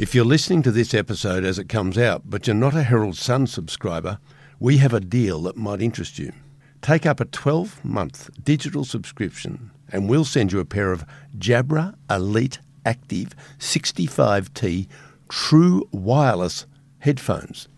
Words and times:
If 0.00 0.14
you're 0.14 0.24
listening 0.24 0.62
to 0.62 0.70
this 0.70 0.94
episode 0.94 1.44
as 1.44 1.58
it 1.58 1.68
comes 1.68 1.98
out, 1.98 2.22
but 2.24 2.46
you're 2.46 2.56
not 2.56 2.74
a 2.74 2.84
Herald 2.84 3.18
Sun 3.18 3.48
subscriber, 3.48 4.18
we 4.58 4.78
have 4.78 4.94
a 4.94 4.98
deal 4.98 5.42
that 5.42 5.58
might 5.58 5.82
interest 5.82 6.18
you. 6.18 6.32
Take 6.80 7.04
up 7.04 7.20
a 7.20 7.26
12 7.26 7.84
month 7.84 8.30
digital 8.42 8.86
subscription 8.86 9.70
and 9.92 10.08
we'll 10.08 10.24
send 10.24 10.52
you 10.52 10.58
a 10.58 10.64
pair 10.64 10.90
of 10.90 11.04
Jabra 11.36 11.96
Elite 12.08 12.60
Active 12.86 13.36
65T 13.58 14.88
true 15.28 15.86
wireless 15.92 16.64
headphones. 17.00 17.68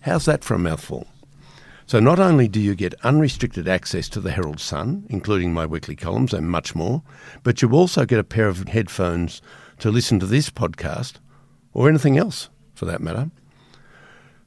How's 0.00 0.26
that 0.26 0.44
for 0.44 0.52
a 0.52 0.58
mouthful? 0.58 1.06
So 1.86 1.98
not 1.98 2.18
only 2.18 2.46
do 2.46 2.60
you 2.60 2.74
get 2.74 2.92
unrestricted 3.04 3.66
access 3.66 4.10
to 4.10 4.20
the 4.20 4.32
Herald 4.32 4.60
Sun, 4.60 5.06
including 5.08 5.54
my 5.54 5.64
weekly 5.64 5.96
columns 5.96 6.34
and 6.34 6.50
much 6.50 6.74
more, 6.74 7.02
but 7.42 7.62
you 7.62 7.70
also 7.70 8.04
get 8.04 8.18
a 8.18 8.22
pair 8.22 8.48
of 8.48 8.68
headphones 8.68 9.40
to 9.78 9.90
listen 9.90 10.20
to 10.20 10.26
this 10.26 10.50
podcast 10.50 11.14
or 11.78 11.88
anything 11.88 12.18
else 12.18 12.50
for 12.74 12.84
that 12.86 13.00
matter. 13.00 13.30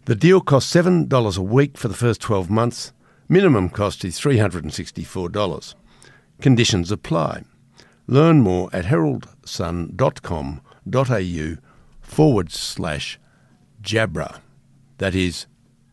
The 0.03 0.15
deal 0.15 0.41
costs 0.41 0.75
$7 0.75 1.37
a 1.37 1.41
week 1.41 1.77
for 1.77 1.87
the 1.87 1.93
first 1.93 2.19
12 2.19 2.49
months. 2.49 2.91
Minimum 3.29 3.69
cost 3.69 4.03
is 4.03 4.19
$364. 4.19 5.75
Conditions 6.41 6.91
apply. 6.91 7.43
Learn 8.05 8.41
more 8.41 8.69
at 8.73 8.83
heraldsun.com.au 8.83 11.55
forward 12.01 12.51
slash 12.51 13.17
Jabra. 13.81 14.41
That 14.97 15.15
is 15.15 15.45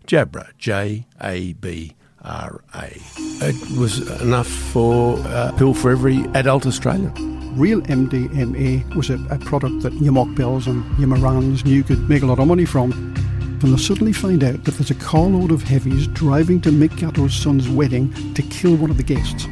Jabra, 0.08 0.48
J 0.58 1.06
A 1.20 1.52
B 1.52 1.94
R 2.20 2.64
A. 2.74 3.00
It 3.46 3.78
was 3.78 4.10
enough 4.22 4.48
for 4.48 5.20
a 5.20 5.54
pill 5.56 5.72
for 5.72 5.92
every 5.92 6.24
adult 6.34 6.66
Australian. 6.66 7.37
Real 7.56 7.80
MDMA 7.82 8.94
was 8.94 9.10
a, 9.10 9.18
a 9.30 9.38
product 9.38 9.82
that 9.82 9.92
your 9.94 10.12
Mokbels 10.12 10.66
and 10.66 10.84
your 10.98 11.08
Morans 11.08 11.64
knew 11.64 11.82
could 11.82 12.08
make 12.08 12.22
a 12.22 12.26
lot 12.26 12.38
of 12.38 12.46
money 12.46 12.64
from. 12.64 12.92
And 12.92 13.72
they 13.72 13.76
suddenly 13.76 14.12
find 14.12 14.44
out 14.44 14.64
that 14.64 14.72
there's 14.72 14.90
a 14.90 14.94
carload 14.94 15.50
of 15.50 15.62
heavies 15.62 16.06
driving 16.08 16.60
to 16.60 16.70
Mick 16.70 16.96
Gatto's 16.96 17.34
son's 17.34 17.68
wedding 17.68 18.12
to 18.34 18.42
kill 18.42 18.76
one 18.76 18.90
of 18.90 18.96
the 18.96 19.02
guests. 19.02 19.46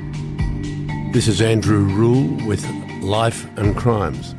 This 1.12 1.26
is 1.26 1.40
Andrew 1.40 1.84
Rule 1.84 2.46
with 2.46 2.64
Life 3.02 3.46
and 3.58 3.76
Crimes. 3.76 4.34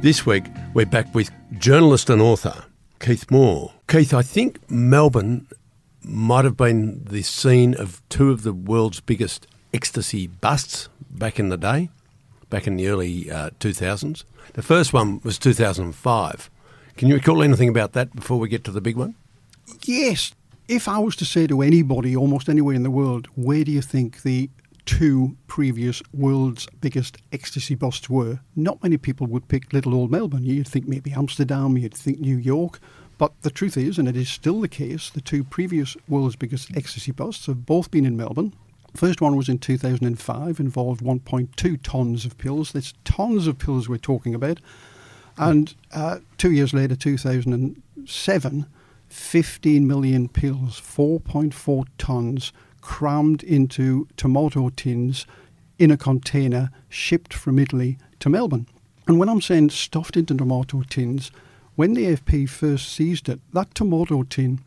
This 0.00 0.24
week, 0.26 0.44
we're 0.74 0.86
back 0.86 1.14
with 1.14 1.30
journalist 1.58 2.10
and 2.10 2.22
author 2.22 2.64
Keith 3.00 3.30
Moor. 3.30 3.72
Keith, 3.86 4.12
I 4.12 4.22
think 4.22 4.58
Melbourne 4.70 5.46
might 6.02 6.44
have 6.44 6.56
been 6.56 7.04
the 7.04 7.22
scene 7.22 7.74
of 7.74 8.02
two 8.08 8.30
of 8.30 8.42
the 8.42 8.52
world's 8.52 9.00
biggest 9.00 9.46
ecstasy 9.72 10.26
busts 10.26 10.88
back 11.10 11.38
in 11.38 11.48
the 11.48 11.56
day, 11.56 11.90
back 12.50 12.66
in 12.66 12.76
the 12.76 12.88
early 12.88 13.30
uh, 13.30 13.50
2000s. 13.60 14.24
The 14.54 14.62
first 14.62 14.92
one 14.92 15.20
was 15.22 15.38
2005. 15.38 16.50
Can 16.96 17.08
you 17.08 17.14
recall 17.14 17.42
anything 17.42 17.68
about 17.68 17.92
that 17.92 18.14
before 18.14 18.38
we 18.38 18.48
get 18.48 18.64
to 18.64 18.70
the 18.70 18.80
big 18.80 18.96
one? 18.96 19.14
Yes. 19.84 20.32
If 20.66 20.88
I 20.88 20.98
was 20.98 21.16
to 21.16 21.24
say 21.24 21.46
to 21.46 21.62
anybody, 21.62 22.16
almost 22.16 22.48
anywhere 22.48 22.74
in 22.74 22.82
the 22.82 22.90
world, 22.90 23.28
where 23.36 23.64
do 23.64 23.72
you 23.72 23.80
think 23.80 24.22
the 24.22 24.50
two 24.88 25.36
previous 25.46 26.02
world's 26.14 26.66
biggest 26.80 27.18
ecstasy 27.30 27.74
busts 27.74 28.08
were, 28.08 28.40
not 28.56 28.82
many 28.82 28.96
people 28.96 29.26
would 29.26 29.46
pick 29.46 29.70
little 29.72 29.94
old 29.94 30.10
Melbourne. 30.10 30.44
You'd 30.44 30.66
think 30.66 30.88
maybe 30.88 31.12
Amsterdam, 31.12 31.76
you'd 31.76 31.92
think 31.92 32.20
New 32.20 32.38
York. 32.38 32.80
But 33.18 33.32
the 33.42 33.50
truth 33.50 33.76
is, 33.76 33.98
and 33.98 34.08
it 34.08 34.16
is 34.16 34.30
still 34.30 34.62
the 34.62 34.68
case, 34.68 35.10
the 35.10 35.20
two 35.20 35.44
previous 35.44 35.94
world's 36.08 36.36
biggest 36.36 36.74
ecstasy 36.74 37.12
busts 37.12 37.46
have 37.46 37.66
both 37.66 37.90
been 37.90 38.06
in 38.06 38.16
Melbourne. 38.16 38.54
First 38.94 39.20
one 39.20 39.36
was 39.36 39.48
in 39.48 39.58
2005, 39.58 40.58
involved 40.58 41.02
1.2 41.02 41.78
tonnes 41.78 42.24
of 42.24 42.38
pills. 42.38 42.72
There's 42.72 42.94
tons 43.04 43.46
of 43.46 43.58
pills 43.58 43.88
we're 43.88 43.98
talking 43.98 44.34
about. 44.34 44.60
And 45.36 45.74
uh, 45.92 46.18
two 46.36 46.50
years 46.50 46.74
later, 46.74 46.96
2007, 46.96 48.66
15 49.08 49.86
million 49.86 50.28
pills, 50.28 50.80
4.4 50.80 51.86
tonnes 51.98 52.52
crammed 52.80 53.42
into 53.42 54.08
tomato 54.16 54.70
tins 54.70 55.26
in 55.78 55.90
a 55.90 55.96
container 55.96 56.70
shipped 56.88 57.32
from 57.32 57.58
Italy 57.58 57.98
to 58.20 58.28
Melbourne. 58.28 58.66
And 59.06 59.18
when 59.18 59.28
I'm 59.28 59.40
saying 59.40 59.70
stuffed 59.70 60.16
into 60.16 60.34
tomato 60.34 60.82
tins, 60.82 61.30
when 61.76 61.94
the 61.94 62.06
AFP 62.06 62.48
first 62.48 62.92
seized 62.92 63.28
it, 63.28 63.40
that 63.52 63.74
tomato 63.74 64.24
tin 64.24 64.60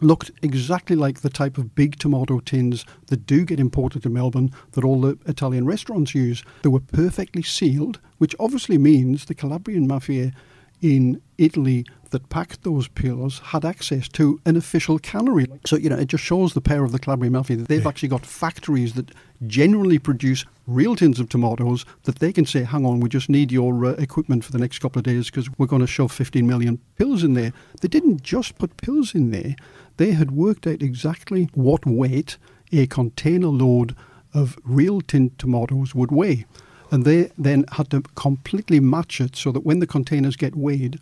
looked 0.00 0.30
exactly 0.42 0.96
like 0.96 1.20
the 1.20 1.30
type 1.30 1.58
of 1.58 1.74
big 1.74 1.98
tomato 1.98 2.40
tins 2.40 2.84
that 3.06 3.26
do 3.26 3.44
get 3.44 3.60
imported 3.60 4.02
to 4.02 4.08
Melbourne 4.08 4.52
that 4.72 4.84
all 4.84 5.00
the 5.00 5.18
Italian 5.26 5.66
restaurants 5.66 6.14
use. 6.14 6.42
They 6.62 6.68
were 6.68 6.80
perfectly 6.80 7.42
sealed, 7.42 8.00
which 8.18 8.34
obviously 8.38 8.78
means 8.78 9.24
the 9.24 9.34
Calabrian 9.34 9.86
mafia 9.86 10.32
in 10.82 11.20
Italy 11.38 11.84
that 12.10 12.28
packed 12.28 12.62
those 12.62 12.88
pills 12.88 13.40
had 13.46 13.64
access 13.64 14.08
to 14.08 14.40
an 14.44 14.56
official 14.56 14.98
cannery. 14.98 15.46
So, 15.66 15.76
you 15.76 15.90
know, 15.90 15.96
it 15.96 16.08
just 16.08 16.24
shows 16.24 16.54
the 16.54 16.60
power 16.60 16.84
of 16.84 16.92
the 16.92 16.98
Calabrian 16.98 17.32
Mafia. 17.32 17.56
They've 17.56 17.82
yeah. 17.82 17.88
actually 17.88 18.08
got 18.08 18.24
factories 18.24 18.94
that 18.94 19.10
genuinely 19.46 19.98
produce 19.98 20.44
real 20.66 20.96
tins 20.96 21.20
of 21.20 21.28
tomatoes 21.28 21.84
that 22.04 22.20
they 22.20 22.32
can 22.32 22.46
say, 22.46 22.62
hang 22.62 22.86
on, 22.86 23.00
we 23.00 23.08
just 23.08 23.28
need 23.28 23.52
your 23.52 23.84
uh, 23.84 23.90
equipment 23.92 24.44
for 24.44 24.52
the 24.52 24.58
next 24.58 24.78
couple 24.78 24.98
of 25.00 25.04
days 25.04 25.26
because 25.26 25.48
we're 25.58 25.66
going 25.66 25.80
to 25.80 25.86
shove 25.86 26.12
15 26.12 26.46
million 26.46 26.78
pills 26.96 27.22
in 27.22 27.34
there. 27.34 27.52
They 27.80 27.88
didn't 27.88 28.22
just 28.22 28.56
put 28.56 28.76
pills 28.76 29.14
in 29.14 29.30
there, 29.30 29.56
they 29.96 30.12
had 30.12 30.30
worked 30.30 30.66
out 30.66 30.82
exactly 30.82 31.48
what 31.54 31.86
weight 31.86 32.36
a 32.72 32.86
container 32.86 33.48
load 33.48 33.94
of 34.34 34.58
real 34.64 35.00
tin 35.00 35.30
tomatoes 35.38 35.94
would 35.94 36.10
weigh. 36.10 36.46
And 36.90 37.04
they 37.04 37.30
then 37.36 37.64
had 37.72 37.90
to 37.90 38.02
completely 38.14 38.80
match 38.80 39.20
it 39.20 39.36
so 39.36 39.52
that 39.52 39.64
when 39.64 39.80
the 39.80 39.86
containers 39.86 40.36
get 40.36 40.54
weighed, 40.54 41.00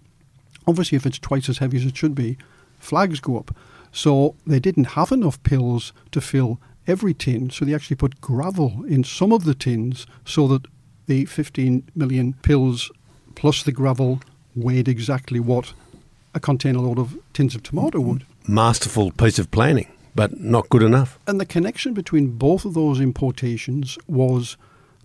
obviously 0.67 0.97
if 0.97 1.07
it's 1.07 1.19
twice 1.19 1.49
as 1.49 1.59
heavy 1.59 1.79
as 1.79 1.85
it 1.85 1.97
should 1.97 2.15
be, 2.15 2.39
flags 2.79 3.21
go 3.21 3.39
up. 3.39 3.55
So 3.93 4.35
they 4.47 4.59
didn't 4.59 4.95
have 4.99 5.13
enough 5.13 5.43
pills 5.43 5.93
to 6.13 6.21
fill 6.21 6.59
every 6.87 7.15
tin, 7.15 7.51
so 7.51 7.65
they 7.65 7.75
actually 7.75 7.97
put 7.97 8.21
gravel 8.21 8.85
in 8.87 9.05
some 9.05 9.33
of 9.33 9.45
the 9.45 9.55
tins 9.55 10.07
so 10.25 10.49
that 10.49 10.67
the 11.07 11.25
15 11.27 11.89
million 11.95 12.35
pills 12.43 12.91
plus 13.35 13.63
the 13.63 13.73
gravel 13.73 14.21
weighed 14.55 14.89
exactly 14.89 15.41
what 15.41 15.73
a 16.35 16.41
container 16.41 16.81
load 16.81 16.99
of 16.99 17.17
tins 17.33 17.55
of 17.55 17.63
tomato 17.63 18.01
would. 18.01 18.25
Masterful 18.47 19.13
piece 19.13 19.39
of 19.39 19.51
planning, 19.51 19.89
but 20.15 20.41
not 20.41 20.69
good 20.69 20.83
enough. 20.83 21.19
And 21.27 21.41
the 21.41 21.47
connection 21.47 21.95
between 21.95 22.37
both 22.37 22.65
of 22.65 22.75
those 22.75 23.01
importations 23.01 23.97
was 24.07 24.57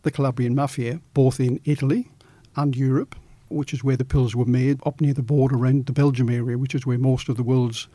the 0.03 0.11
Calabrian 0.11 0.55
Mafia, 0.55 1.01
both 1.13 1.39
in 1.39 1.59
Italy 1.65 2.11
and 2.55 2.75
Europe, 2.75 3.15
which 3.49 3.73
is 3.73 3.83
where 3.83 3.97
the 3.97 4.05
pills 4.05 4.35
were 4.35 4.45
made, 4.45 4.79
up 4.85 5.01
near 5.01 5.13
the 5.13 5.23
border 5.23 5.55
around 5.55 5.85
the 5.85 5.93
Belgium 5.93 6.29
area, 6.29 6.57
which 6.57 6.75
is 6.75 6.85
where 6.85 6.97
most 6.97 7.29
of 7.29 7.37
the 7.37 7.43
world's 7.43 7.87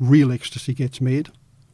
real 0.00 0.32
ecstasy 0.32 0.74
gets 0.74 1.00
made, 1.00 1.28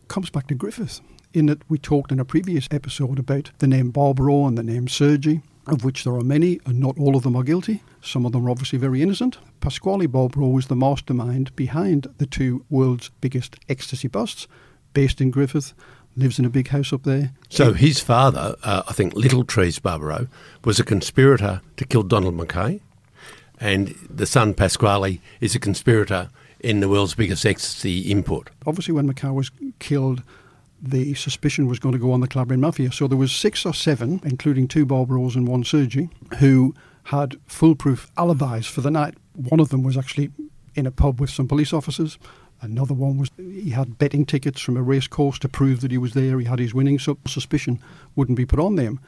comes 0.08 0.30
back 0.30 0.46
to 0.48 0.54
Griffith. 0.54 1.00
In 1.32 1.46
that 1.46 1.68
we 1.68 1.78
talked 1.78 2.12
in 2.12 2.20
a 2.20 2.24
previous 2.24 2.68
episode 2.70 3.18
about 3.18 3.50
the 3.58 3.66
name 3.66 3.90
Barbaro 3.90 4.46
and 4.46 4.56
the 4.56 4.62
name 4.62 4.86
Sergi, 4.86 5.42
of 5.66 5.84
which 5.84 6.04
there 6.04 6.14
are 6.14 6.22
many, 6.22 6.60
and 6.66 6.78
not 6.78 6.98
all 6.98 7.16
of 7.16 7.22
them 7.22 7.36
are 7.36 7.42
guilty. 7.42 7.82
Some 8.02 8.26
of 8.26 8.32
them 8.32 8.46
are 8.46 8.50
obviously 8.50 8.78
very 8.78 9.02
innocent. 9.02 9.38
Pasquale 9.60 10.06
Barbaro 10.06 10.48
was 10.48 10.66
the 10.66 10.76
mastermind 10.76 11.54
behind 11.56 12.06
the 12.18 12.26
two 12.26 12.64
world's 12.68 13.10
biggest 13.20 13.56
ecstasy 13.68 14.08
busts, 14.08 14.46
based 14.92 15.20
in 15.20 15.30
Griffith, 15.30 15.74
lives 16.16 16.38
in 16.38 16.44
a 16.44 16.50
big 16.50 16.68
house 16.68 16.92
up 16.92 17.02
there. 17.02 17.32
So 17.48 17.72
his 17.72 18.00
father, 18.00 18.56
uh, 18.62 18.82
I 18.86 18.92
think 18.92 19.14
Little 19.14 19.44
Trees 19.44 19.78
Barbaro, 19.78 20.28
was 20.64 20.78
a 20.78 20.84
conspirator 20.84 21.60
to 21.76 21.84
kill 21.84 22.02
Donald 22.02 22.34
Mackay, 22.34 22.80
and 23.60 23.94
the 24.08 24.26
son 24.26 24.54
Pasquale 24.54 25.20
is 25.40 25.54
a 25.54 25.60
conspirator 25.60 26.30
in 26.60 26.80
the 26.80 26.88
world's 26.88 27.14
biggest 27.14 27.44
ecstasy 27.44 28.10
import. 28.10 28.50
Obviously, 28.66 28.94
when 28.94 29.06
Mackay 29.06 29.28
was 29.28 29.50
killed, 29.78 30.22
the 30.80 31.14
suspicion 31.14 31.66
was 31.66 31.78
going 31.78 31.92
to 31.92 31.98
go 31.98 32.12
on 32.12 32.20
the 32.20 32.28
Calabrian 32.28 32.60
Mafia. 32.60 32.92
So 32.92 33.06
there 33.06 33.18
was 33.18 33.32
six 33.32 33.64
or 33.64 33.74
seven, 33.74 34.20
including 34.24 34.68
two 34.68 34.84
Barbaros 34.84 35.36
and 35.36 35.48
one 35.48 35.64
Sergi, 35.64 36.10
who 36.38 36.74
had 37.04 37.36
foolproof 37.46 38.10
alibis 38.16 38.66
for 38.66 38.80
the 38.80 38.90
night. 38.90 39.14
One 39.34 39.60
of 39.60 39.68
them 39.68 39.82
was 39.82 39.96
actually 39.96 40.30
in 40.74 40.86
a 40.86 40.90
pub 40.90 41.20
with 41.20 41.30
some 41.30 41.48
police 41.48 41.72
officers. 41.72 42.18
Another 42.64 42.94
one 42.94 43.18
was 43.18 43.30
he 43.36 43.70
had 43.70 43.98
betting 43.98 44.24
tickets 44.24 44.60
from 44.60 44.76
a 44.76 44.82
race 44.82 45.06
course 45.06 45.38
to 45.40 45.48
prove 45.48 45.82
that 45.82 45.90
he 45.90 45.98
was 45.98 46.14
there. 46.14 46.40
He 46.40 46.46
had 46.46 46.58
his 46.58 46.72
winnings, 46.72 47.02
so 47.02 47.18
suspicion 47.26 47.78
wouldn't 48.16 48.38
be 48.38 48.46
put 48.46 48.58
on 48.58 48.76
them. 48.76 49.00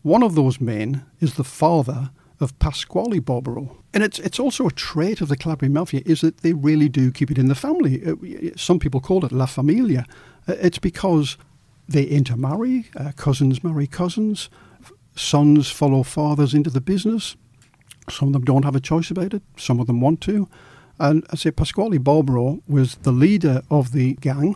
One 0.00 0.22
of 0.22 0.34
those 0.34 0.60
men 0.60 1.04
is 1.20 1.34
the 1.34 1.44
father 1.44 2.10
of 2.40 2.58
Pasquale 2.58 3.20
Barbaro. 3.20 3.76
And 3.92 4.02
it's, 4.02 4.18
it's 4.18 4.40
also 4.40 4.66
a 4.66 4.72
trait 4.72 5.20
of 5.20 5.28
the 5.28 5.36
Calabrian 5.36 5.74
Mafia 5.74 6.00
is 6.06 6.22
that 6.22 6.38
they 6.38 6.54
really 6.54 6.88
do 6.88 7.12
keep 7.12 7.30
it 7.30 7.38
in 7.38 7.48
the 7.48 7.54
family. 7.54 8.02
Uh, 8.04 8.16
some 8.56 8.78
people 8.78 9.00
call 9.00 9.24
it 9.24 9.30
La 9.30 9.46
Familia. 9.46 10.06
Uh, 10.48 10.54
it's 10.58 10.78
because 10.78 11.36
they 11.86 12.04
intermarry, 12.04 12.90
uh, 12.96 13.12
cousins 13.14 13.62
marry 13.62 13.86
cousins, 13.86 14.48
sons 15.14 15.70
follow 15.70 16.02
fathers 16.02 16.54
into 16.54 16.70
the 16.70 16.80
business. 16.80 17.36
Some 18.08 18.28
of 18.28 18.32
them 18.32 18.44
don't 18.44 18.64
have 18.64 18.74
a 18.74 18.80
choice 18.80 19.10
about 19.10 19.34
it, 19.34 19.42
some 19.56 19.78
of 19.78 19.86
them 19.86 20.00
want 20.00 20.22
to. 20.22 20.48
And 21.02 21.26
I 21.30 21.34
say 21.34 21.50
Pasquale 21.50 21.98
Barbaro 21.98 22.60
was 22.68 22.94
the 22.94 23.10
leader 23.10 23.62
of 23.72 23.90
the 23.90 24.14
gang, 24.20 24.54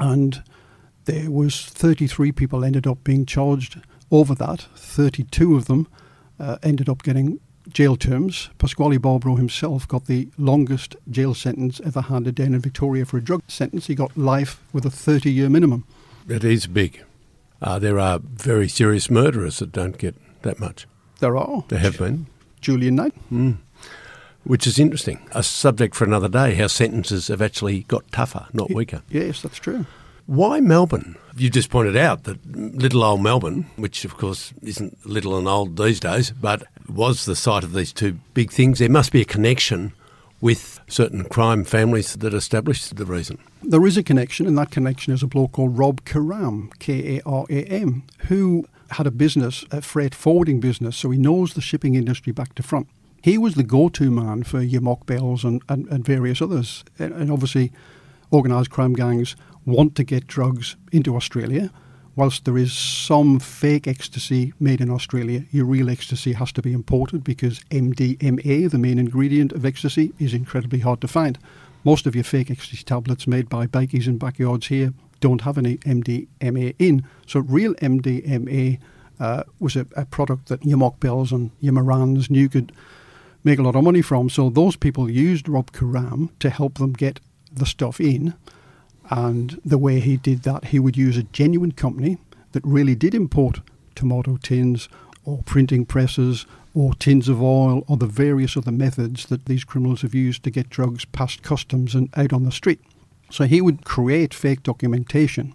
and 0.00 0.42
there 1.04 1.30
was 1.30 1.60
33 1.60 2.32
people 2.32 2.64
ended 2.64 2.86
up 2.86 3.04
being 3.04 3.26
charged 3.26 3.82
over 4.10 4.34
that. 4.36 4.62
32 4.76 5.54
of 5.54 5.66
them 5.66 5.86
uh, 6.40 6.56
ended 6.62 6.88
up 6.88 7.02
getting 7.02 7.38
jail 7.68 7.96
terms. 7.96 8.48
Pasquale 8.56 8.96
Barbaro 8.96 9.36
himself 9.36 9.86
got 9.86 10.06
the 10.06 10.30
longest 10.38 10.96
jail 11.10 11.34
sentence 11.34 11.82
ever 11.84 12.00
handed 12.00 12.36
down 12.36 12.54
in 12.54 12.60
Victoria 12.60 13.04
for 13.04 13.18
a 13.18 13.22
drug 13.22 13.42
sentence. 13.46 13.86
He 13.86 13.94
got 13.94 14.16
life 14.16 14.62
with 14.72 14.86
a 14.86 14.90
30 14.90 15.30
year 15.30 15.50
minimum. 15.50 15.84
It 16.26 16.44
is 16.44 16.66
big. 16.66 17.04
Uh, 17.60 17.78
there 17.78 17.98
are 17.98 18.20
very 18.20 18.70
serious 18.70 19.10
murderers 19.10 19.58
that 19.58 19.72
don't 19.72 19.98
get 19.98 20.14
that 20.40 20.58
much. 20.58 20.86
There 21.20 21.36
are. 21.36 21.62
There 21.68 21.78
have 21.78 21.98
been. 21.98 22.26
Julian 22.62 22.94
Knight. 22.94 23.12
Mm. 23.30 23.58
Which 24.44 24.66
is 24.66 24.78
interesting. 24.78 25.26
A 25.32 25.42
subject 25.42 25.94
for 25.94 26.04
another 26.04 26.28
day 26.28 26.54
how 26.54 26.66
sentences 26.66 27.28
have 27.28 27.42
actually 27.42 27.82
got 27.84 28.10
tougher, 28.12 28.46
not 28.52 28.70
weaker. 28.70 29.02
Yes, 29.08 29.42
that's 29.42 29.58
true. 29.58 29.86
Why 30.26 30.60
Melbourne? 30.60 31.16
You 31.36 31.50
just 31.50 31.68
pointed 31.68 31.96
out 31.96 32.24
that 32.24 32.38
little 32.46 33.04
old 33.04 33.22
Melbourne, 33.22 33.66
which 33.76 34.04
of 34.04 34.16
course 34.16 34.54
isn't 34.62 35.06
little 35.06 35.36
and 35.36 35.46
old 35.46 35.76
these 35.76 36.00
days, 36.00 36.30
but 36.30 36.62
was 36.88 37.26
the 37.26 37.36
site 37.36 37.64
of 37.64 37.72
these 37.72 37.92
two 37.92 38.18
big 38.32 38.50
things. 38.50 38.78
There 38.78 38.88
must 38.88 39.12
be 39.12 39.20
a 39.20 39.26
connection 39.26 39.92
with 40.40 40.80
certain 40.88 41.24
crime 41.24 41.64
families 41.64 42.14
that 42.16 42.34
established 42.34 42.96
the 42.96 43.06
reason. 43.06 43.38
There 43.62 43.86
is 43.86 43.96
a 43.96 44.02
connection, 44.02 44.46
and 44.46 44.56
that 44.58 44.70
connection 44.70 45.12
is 45.12 45.22
a 45.22 45.26
bloke 45.26 45.52
called 45.52 45.78
Rob 45.78 46.04
Karam, 46.04 46.70
K 46.78 47.16
A 47.16 47.22
R 47.24 47.46
A 47.48 47.64
M, 47.64 48.04
who 48.28 48.66
had 48.90 49.06
a 49.06 49.10
business, 49.10 49.64
a 49.70 49.80
freight 49.80 50.14
forwarding 50.14 50.60
business, 50.60 50.96
so 50.96 51.10
he 51.10 51.18
knows 51.18 51.54
the 51.54 51.60
shipping 51.60 51.94
industry 51.94 52.32
back 52.32 52.54
to 52.54 52.62
front. 52.62 52.88
He 53.24 53.38
was 53.38 53.54
the 53.54 53.62
go 53.62 53.88
to 53.88 54.10
man 54.10 54.42
for 54.42 54.60
your 54.60 54.82
Mokbels 54.82 55.44
and, 55.44 55.62
and, 55.66 55.88
and 55.88 56.04
various 56.04 56.42
others. 56.42 56.84
And, 56.98 57.14
and 57.14 57.32
obviously, 57.32 57.72
organised 58.30 58.68
crime 58.68 58.92
gangs 58.92 59.34
want 59.64 59.94
to 59.94 60.04
get 60.04 60.26
drugs 60.26 60.76
into 60.92 61.16
Australia. 61.16 61.72
Whilst 62.16 62.44
there 62.44 62.58
is 62.58 62.74
some 62.74 63.40
fake 63.40 63.88
ecstasy 63.88 64.52
made 64.60 64.82
in 64.82 64.90
Australia, 64.90 65.46
your 65.50 65.64
real 65.64 65.88
ecstasy 65.88 66.34
has 66.34 66.52
to 66.52 66.60
be 66.60 66.74
imported 66.74 67.24
because 67.24 67.60
MDMA, 67.70 68.70
the 68.70 68.76
main 68.76 68.98
ingredient 68.98 69.52
of 69.52 69.64
ecstasy, 69.64 70.12
is 70.18 70.34
incredibly 70.34 70.80
hard 70.80 71.00
to 71.00 71.08
find. 71.08 71.38
Most 71.82 72.06
of 72.06 72.14
your 72.14 72.24
fake 72.24 72.50
ecstasy 72.50 72.84
tablets 72.84 73.26
made 73.26 73.48
by 73.48 73.66
bikies 73.66 74.06
in 74.06 74.18
backyards 74.18 74.66
here 74.66 74.92
don't 75.20 75.40
have 75.40 75.56
any 75.56 75.78
MDMA 75.78 76.74
in. 76.78 77.06
So 77.26 77.40
real 77.40 77.72
MDMA 77.76 78.78
uh, 79.18 79.44
was 79.60 79.76
a, 79.76 79.86
a, 79.96 80.04
product 80.04 80.48
that 80.48 80.62
your 80.66 80.76
Mokbels 80.76 81.32
and 81.32 81.52
your 81.60 81.72
Morans 81.72 82.28
knew 82.28 82.50
could 82.50 82.70
make 83.44 83.58
a 83.58 83.62
lot 83.62 83.76
of 83.76 83.84
money 83.84 84.02
from. 84.02 84.28
So 84.28 84.50
those 84.50 84.74
people 84.74 85.10
used 85.10 85.48
Rob 85.48 85.70
Karam 85.72 86.30
to 86.40 86.50
help 86.50 86.78
them 86.78 86.92
get 86.94 87.20
the 87.52 87.66
stuff 87.66 88.00
in. 88.00 88.34
And 89.10 89.60
the 89.64 89.78
way 89.78 90.00
he 90.00 90.16
did 90.16 90.42
that, 90.42 90.66
he 90.66 90.78
would 90.78 90.96
use 90.96 91.16
a 91.16 91.24
genuine 91.24 91.72
company 91.72 92.18
that 92.52 92.64
really 92.64 92.94
did 92.94 93.14
import 93.14 93.60
tomato 93.94 94.38
tins 94.38 94.88
or 95.24 95.42
printing 95.44 95.84
presses 95.84 96.46
or 96.74 96.94
tins 96.94 97.28
of 97.28 97.40
oil 97.40 97.84
or 97.86 97.96
the 97.96 98.06
various 98.06 98.56
other 98.56 98.72
methods 98.72 99.26
that 99.26 99.44
these 99.44 99.62
criminals 99.62 100.02
have 100.02 100.14
used 100.14 100.42
to 100.42 100.50
get 100.50 100.70
drugs 100.70 101.04
past 101.04 101.42
customs 101.42 101.94
and 101.94 102.08
out 102.16 102.32
on 102.32 102.44
the 102.44 102.50
street. 102.50 102.80
So 103.30 103.44
he 103.44 103.60
would 103.60 103.84
create 103.84 104.34
fake 104.34 104.62
documentation 104.62 105.54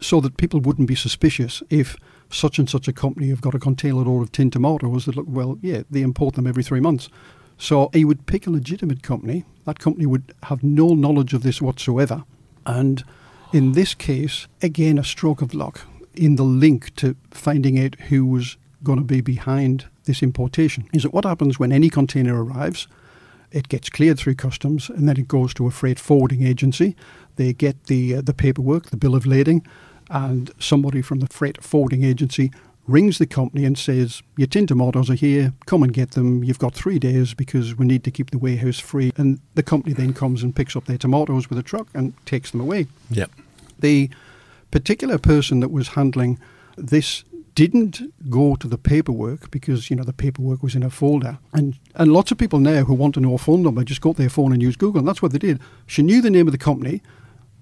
so 0.00 0.20
that 0.20 0.36
people 0.36 0.60
wouldn't 0.60 0.88
be 0.88 0.94
suspicious 0.94 1.62
if 1.70 1.96
such 2.30 2.58
and 2.58 2.68
such 2.68 2.88
a 2.88 2.92
company 2.92 3.28
have 3.28 3.40
got 3.40 3.54
a 3.54 3.58
container 3.58 3.96
load 3.96 4.22
of 4.22 4.32
tin 4.32 4.50
tomatoes 4.50 5.06
that 5.06 5.16
look, 5.16 5.26
well, 5.28 5.58
yeah, 5.62 5.82
they 5.90 6.02
import 6.02 6.34
them 6.34 6.46
every 6.46 6.62
three 6.62 6.80
months. 6.80 7.08
So 7.56 7.90
he 7.92 8.04
would 8.04 8.26
pick 8.26 8.46
a 8.46 8.50
legitimate 8.50 9.02
company. 9.02 9.44
That 9.64 9.78
company 9.78 10.06
would 10.06 10.34
have 10.44 10.62
no 10.62 10.94
knowledge 10.94 11.34
of 11.34 11.42
this 11.42 11.60
whatsoever 11.60 12.24
and 12.68 13.02
in 13.52 13.72
this 13.72 13.94
case, 13.94 14.46
again, 14.62 14.98
a 14.98 15.04
stroke 15.04 15.40
of 15.40 15.54
luck 15.54 15.80
in 16.14 16.36
the 16.36 16.44
link 16.44 16.94
to 16.96 17.16
finding 17.30 17.82
out 17.82 17.94
who 17.94 18.26
was 18.26 18.58
going 18.82 18.98
to 18.98 19.04
be 19.04 19.20
behind 19.20 19.86
this 20.04 20.22
importation. 20.22 20.88
Is 20.92 21.02
that 21.02 21.14
what 21.14 21.24
happens 21.24 21.58
when 21.58 21.72
any 21.72 21.88
container 21.88 22.44
arrives? 22.44 22.86
It 23.50 23.68
gets 23.68 23.88
cleared 23.88 24.18
through 24.18 24.34
customs 24.34 24.90
and 24.90 25.08
then 25.08 25.16
it 25.16 25.28
goes 25.28 25.54
to 25.54 25.66
a 25.66 25.70
freight 25.70 25.98
forwarding 25.98 26.42
agency. 26.42 26.94
They 27.36 27.54
get 27.54 27.84
the 27.84 28.16
uh, 28.16 28.20
the 28.20 28.34
paperwork, 28.34 28.90
the 28.90 28.98
bill 28.98 29.14
of 29.14 29.24
lading, 29.24 29.66
and 30.10 30.50
somebody 30.58 31.02
from 31.02 31.20
the 31.20 31.26
freight 31.26 31.62
forwarding 31.62 32.04
agency 32.04 32.50
rings 32.88 33.18
the 33.18 33.26
company 33.26 33.64
and 33.64 33.78
says, 33.78 34.22
Your 34.36 34.46
tin 34.48 34.66
tomatoes 34.66 35.10
are 35.10 35.14
here, 35.14 35.52
come 35.66 35.82
and 35.82 35.92
get 35.92 36.12
them. 36.12 36.42
You've 36.42 36.58
got 36.58 36.74
three 36.74 36.98
days 36.98 37.34
because 37.34 37.76
we 37.76 37.86
need 37.86 38.02
to 38.04 38.10
keep 38.10 38.30
the 38.30 38.38
warehouse 38.38 38.78
free. 38.78 39.12
And 39.16 39.40
the 39.54 39.62
company 39.62 39.92
then 39.92 40.14
comes 40.14 40.42
and 40.42 40.56
picks 40.56 40.74
up 40.74 40.86
their 40.86 40.98
tomatoes 40.98 41.48
with 41.48 41.58
a 41.58 41.62
truck 41.62 41.88
and 41.94 42.14
takes 42.26 42.50
them 42.50 42.60
away. 42.60 42.86
Yep. 43.10 43.30
The 43.78 44.10
particular 44.70 45.18
person 45.18 45.60
that 45.60 45.70
was 45.70 45.88
handling 45.88 46.38
this 46.76 47.24
didn't 47.54 48.00
go 48.30 48.54
to 48.54 48.68
the 48.68 48.78
paperwork 48.78 49.50
because 49.50 49.90
you 49.90 49.96
know 49.96 50.04
the 50.04 50.12
paperwork 50.12 50.62
was 50.62 50.76
in 50.76 50.84
a 50.84 50.90
folder 50.90 51.38
and 51.52 51.76
and 51.96 52.12
lots 52.12 52.30
of 52.30 52.38
people 52.38 52.60
now 52.60 52.84
who 52.84 52.94
want 52.94 53.14
to 53.14 53.20
know 53.20 53.34
a 53.34 53.38
phone 53.38 53.64
number 53.64 53.82
just 53.82 54.00
got 54.00 54.14
their 54.14 54.28
phone 54.28 54.52
and 54.52 54.62
use 54.62 54.76
google 54.76 55.00
and 55.00 55.08
that's 55.08 55.20
what 55.20 55.32
they 55.32 55.38
did 55.38 55.58
she 55.84 56.00
knew 56.00 56.22
the 56.22 56.30
name 56.30 56.46
of 56.46 56.52
the 56.52 56.58
company 56.58 57.02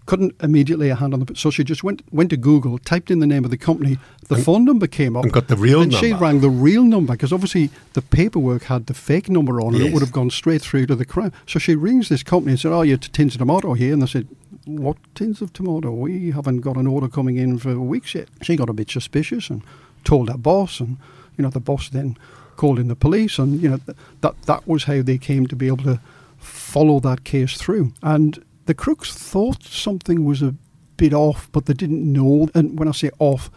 couldn't 0.06 0.34
immediately 0.40 0.88
a 0.88 0.94
hand 0.94 1.12
on 1.12 1.20
the 1.20 1.34
so 1.34 1.50
she 1.50 1.64
just 1.64 1.84
went 1.84 2.02
went 2.12 2.30
to 2.30 2.36
Google, 2.36 2.78
typed 2.78 3.10
in 3.10 3.18
the 3.18 3.26
name 3.26 3.44
of 3.44 3.50
the 3.50 3.58
company, 3.58 3.98
the 4.28 4.36
and, 4.36 4.44
phone 4.44 4.64
number 4.64 4.86
came 4.86 5.16
up, 5.16 5.24
and 5.24 5.32
got 5.32 5.48
the 5.48 5.56
real 5.56 5.82
and 5.82 5.92
number. 5.92 6.06
she 6.06 6.12
rang 6.12 6.40
the 6.40 6.50
real 6.50 6.84
number 6.84 7.12
because 7.12 7.32
obviously 7.32 7.70
the 7.92 8.02
paperwork 8.02 8.64
had 8.64 8.86
the 8.86 8.94
fake 8.94 9.28
number 9.28 9.60
on, 9.60 9.72
yes. 9.72 9.80
and 9.80 9.90
it 9.90 9.92
would 9.92 10.02
have 10.02 10.12
gone 10.12 10.30
straight 10.30 10.62
through 10.62 10.86
to 10.86 10.94
the 10.94 11.04
crime. 11.04 11.32
So 11.46 11.58
she 11.58 11.74
rings 11.74 12.08
this 12.08 12.22
company 12.22 12.52
and 12.52 12.60
said, 12.60 12.72
"Oh, 12.72 12.82
you're 12.82 12.98
tins 12.98 13.34
of 13.34 13.40
tomato 13.40 13.74
here," 13.74 13.92
and 13.92 14.00
they 14.00 14.06
said, 14.06 14.28
"What 14.64 14.96
tins 15.14 15.42
of 15.42 15.52
tomato? 15.52 15.90
We 15.90 16.30
haven't 16.30 16.60
got 16.60 16.76
an 16.76 16.86
order 16.86 17.08
coming 17.08 17.36
in 17.36 17.58
for 17.58 17.78
weeks 17.78 18.14
yet." 18.14 18.28
She 18.42 18.56
got 18.56 18.70
a 18.70 18.74
bit 18.74 18.90
suspicious 18.90 19.50
and 19.50 19.62
told 20.04 20.30
her 20.30 20.38
boss, 20.38 20.80
and 20.80 20.96
you 21.36 21.42
know 21.42 21.50
the 21.50 21.60
boss 21.60 21.88
then 21.88 22.16
called 22.56 22.78
in 22.78 22.88
the 22.88 22.96
police, 22.96 23.38
and 23.38 23.60
you 23.60 23.68
know 23.68 23.78
th- 23.78 23.98
that 24.20 24.40
that 24.42 24.66
was 24.66 24.84
how 24.84 25.02
they 25.02 25.18
came 25.18 25.46
to 25.46 25.56
be 25.56 25.66
able 25.66 25.84
to 25.84 26.00
follow 26.38 27.00
that 27.00 27.24
case 27.24 27.56
through. 27.56 27.92
And 28.02 28.42
the 28.66 28.74
crooks 28.74 29.12
thought 29.12 29.62
something 29.62 30.24
was 30.24 30.42
a 30.42 30.54
bit 30.96 31.12
off, 31.12 31.48
but 31.52 31.66
they 31.66 31.74
didn't 31.74 32.12
know. 32.12 32.48
And 32.54 32.78
when 32.78 32.88
I 32.88 32.92
say 32.92 33.10
off, 33.18 33.50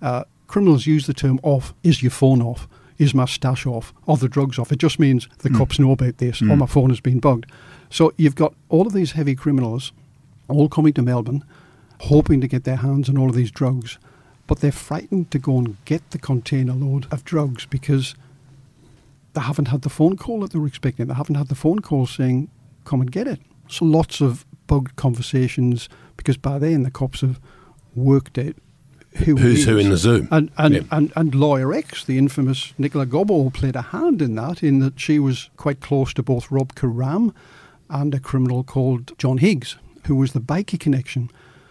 uh, 0.00 0.24
criminals 0.46 0.86
use 0.86 1.06
the 1.06 1.14
term 1.14 1.38
off. 1.42 1.74
Is 1.82 2.02
your 2.02 2.10
phone 2.10 2.40
off? 2.40 2.66
Is 2.98 3.14
my 3.14 3.24
stash 3.24 3.66
off? 3.66 3.92
Are 4.06 4.16
the 4.16 4.28
drugs 4.28 4.58
off? 4.58 4.70
It 4.70 4.78
just 4.78 4.98
means 4.98 5.28
the 5.38 5.48
mm. 5.48 5.58
cops 5.58 5.78
know 5.78 5.90
about 5.90 6.18
this 6.18 6.40
mm. 6.40 6.50
or 6.50 6.56
my 6.56 6.66
phone 6.66 6.90
has 6.90 7.00
been 7.00 7.18
bugged. 7.18 7.50
So 7.90 8.12
you've 8.16 8.36
got 8.36 8.54
all 8.68 8.86
of 8.86 8.92
these 8.92 9.12
heavy 9.12 9.34
criminals 9.34 9.92
all 10.48 10.68
coming 10.68 10.92
to 10.92 11.02
Melbourne, 11.02 11.44
hoping 12.02 12.40
to 12.40 12.48
get 12.48 12.64
their 12.64 12.76
hands 12.76 13.08
on 13.08 13.18
all 13.18 13.28
of 13.28 13.34
these 13.34 13.50
drugs, 13.50 13.98
but 14.46 14.60
they're 14.60 14.72
frightened 14.72 15.30
to 15.30 15.38
go 15.38 15.58
and 15.58 15.76
get 15.84 16.08
the 16.10 16.18
container 16.18 16.74
load 16.74 17.06
of 17.10 17.24
drugs 17.24 17.66
because 17.66 18.14
they 19.32 19.40
haven't 19.40 19.68
had 19.68 19.82
the 19.82 19.88
phone 19.88 20.16
call 20.16 20.40
that 20.40 20.52
they 20.52 20.58
were 20.58 20.66
expecting. 20.66 21.06
They 21.06 21.14
haven't 21.14 21.36
had 21.36 21.48
the 21.48 21.54
phone 21.54 21.80
call 21.80 22.06
saying, 22.06 22.48
come 22.84 23.00
and 23.00 23.10
get 23.10 23.26
it. 23.26 23.40
So 23.68 23.84
lots 23.84 24.20
of 24.20 24.44
bugged 24.66 24.96
conversations 24.96 25.88
because 26.16 26.36
by 26.36 26.58
then 26.58 26.82
the 26.82 26.90
cops 26.90 27.20
have 27.20 27.40
worked 27.94 28.38
out 28.38 28.54
who 29.16 29.36
who's 29.36 29.64
who 29.64 29.78
in 29.78 29.90
the 29.90 29.96
zoo. 29.96 30.26
And 30.30 30.50
and, 30.58 30.74
yep. 30.74 30.84
and 30.90 31.12
and 31.14 31.34
lawyer 31.34 31.72
X, 31.72 32.04
the 32.04 32.18
infamous 32.18 32.74
Nicola 32.78 33.06
Gobbo, 33.06 33.52
played 33.52 33.76
a 33.76 33.82
hand 33.82 34.20
in 34.20 34.34
that, 34.34 34.62
in 34.62 34.80
that 34.80 34.98
she 34.98 35.18
was 35.18 35.50
quite 35.56 35.80
close 35.80 36.12
to 36.14 36.22
both 36.22 36.50
Rob 36.50 36.74
Karam 36.74 37.32
and 37.90 38.14
a 38.14 38.20
criminal 38.20 38.64
called 38.64 39.16
John 39.18 39.38
Higgs, 39.38 39.76
who 40.06 40.16
was 40.16 40.32
the 40.32 40.40
bikie 40.40 40.80
connection. 40.80 41.30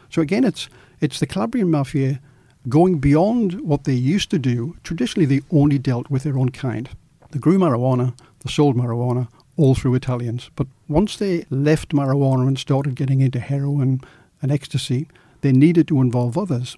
So 0.09 0.21
again, 0.21 0.43
it's 0.43 0.69
it's 1.01 1.19
the 1.19 1.27
Calabrian 1.27 1.69
mafia 1.69 2.21
going 2.69 2.99
beyond 2.99 3.59
what 3.61 3.83
they 3.83 3.93
used 3.93 4.29
to 4.31 4.39
do. 4.39 4.77
Traditionally, 4.83 5.25
they 5.25 5.41
only 5.51 5.77
dealt 5.77 6.09
with 6.09 6.23
their 6.23 6.37
own 6.37 6.49
kind. 6.49 6.89
They 7.31 7.39
grew 7.39 7.57
marijuana, 7.57 8.17
they 8.39 8.51
sold 8.51 8.77
marijuana, 8.77 9.27
all 9.57 9.75
through 9.75 9.95
Italians. 9.95 10.49
But 10.55 10.67
once 10.93 11.17
they 11.17 11.45
left 11.49 11.89
marijuana 11.89 12.47
and 12.47 12.59
started 12.59 12.95
getting 12.95 13.19
into 13.19 13.39
heroin 13.39 13.99
and 14.41 14.51
ecstasy, 14.51 15.07
they 15.41 15.51
needed 15.51 15.87
to 15.87 15.99
involve 15.99 16.37
others. 16.37 16.77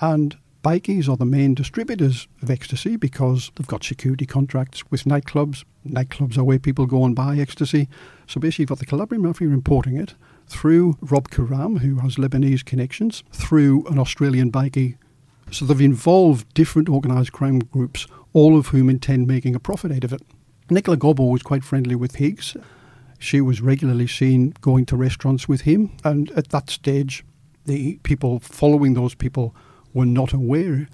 And 0.00 0.36
bikies 0.62 1.08
are 1.08 1.16
the 1.16 1.24
main 1.24 1.54
distributors 1.54 2.28
of 2.42 2.50
ecstasy 2.50 2.96
because 2.96 3.50
they've 3.54 3.66
got 3.66 3.82
security 3.82 4.26
contracts 4.26 4.90
with 4.90 5.04
nightclubs. 5.04 5.64
Nightclubs 5.88 6.36
are 6.36 6.44
where 6.44 6.58
people 6.58 6.84
go 6.84 7.04
and 7.04 7.16
buy 7.16 7.38
ecstasy. 7.38 7.88
So 8.26 8.38
basically, 8.38 8.64
you've 8.64 8.68
got 8.68 8.80
the 8.80 8.86
Calabrian 8.86 9.22
Mafia 9.22 9.48
importing 9.48 9.96
it 9.96 10.14
through 10.46 10.98
Rob 11.00 11.30
Karam, 11.30 11.78
who 11.78 12.00
has 12.00 12.16
Lebanese 12.16 12.64
connections, 12.64 13.24
through 13.32 13.86
an 13.86 13.98
Australian 13.98 14.52
bikie. 14.52 14.96
So 15.50 15.64
they've 15.64 15.80
involved 15.80 16.52
different 16.52 16.90
organised 16.90 17.32
crime 17.32 17.60
groups, 17.60 18.06
all 18.34 18.58
of 18.58 18.68
whom 18.68 18.90
intend 18.90 19.26
making 19.26 19.54
a 19.54 19.60
profit 19.60 19.90
out 19.90 20.04
of 20.04 20.12
it. 20.12 20.22
Nicola 20.68 20.96
Gobbo 20.96 21.30
was 21.30 21.42
quite 21.42 21.64
friendly 21.64 21.94
with 21.94 22.16
Higgs. 22.16 22.56
She 23.24 23.40
was 23.40 23.62
regularly 23.62 24.06
seen 24.06 24.52
going 24.60 24.84
to 24.84 24.98
restaurants 24.98 25.48
with 25.48 25.62
him, 25.62 25.92
and 26.04 26.30
at 26.32 26.50
that 26.50 26.68
stage, 26.68 27.24
the 27.64 27.98
people 28.02 28.38
following 28.38 28.92
those 28.92 29.14
people 29.14 29.54
were 29.94 30.04
not 30.04 30.34
aware, 30.34 30.88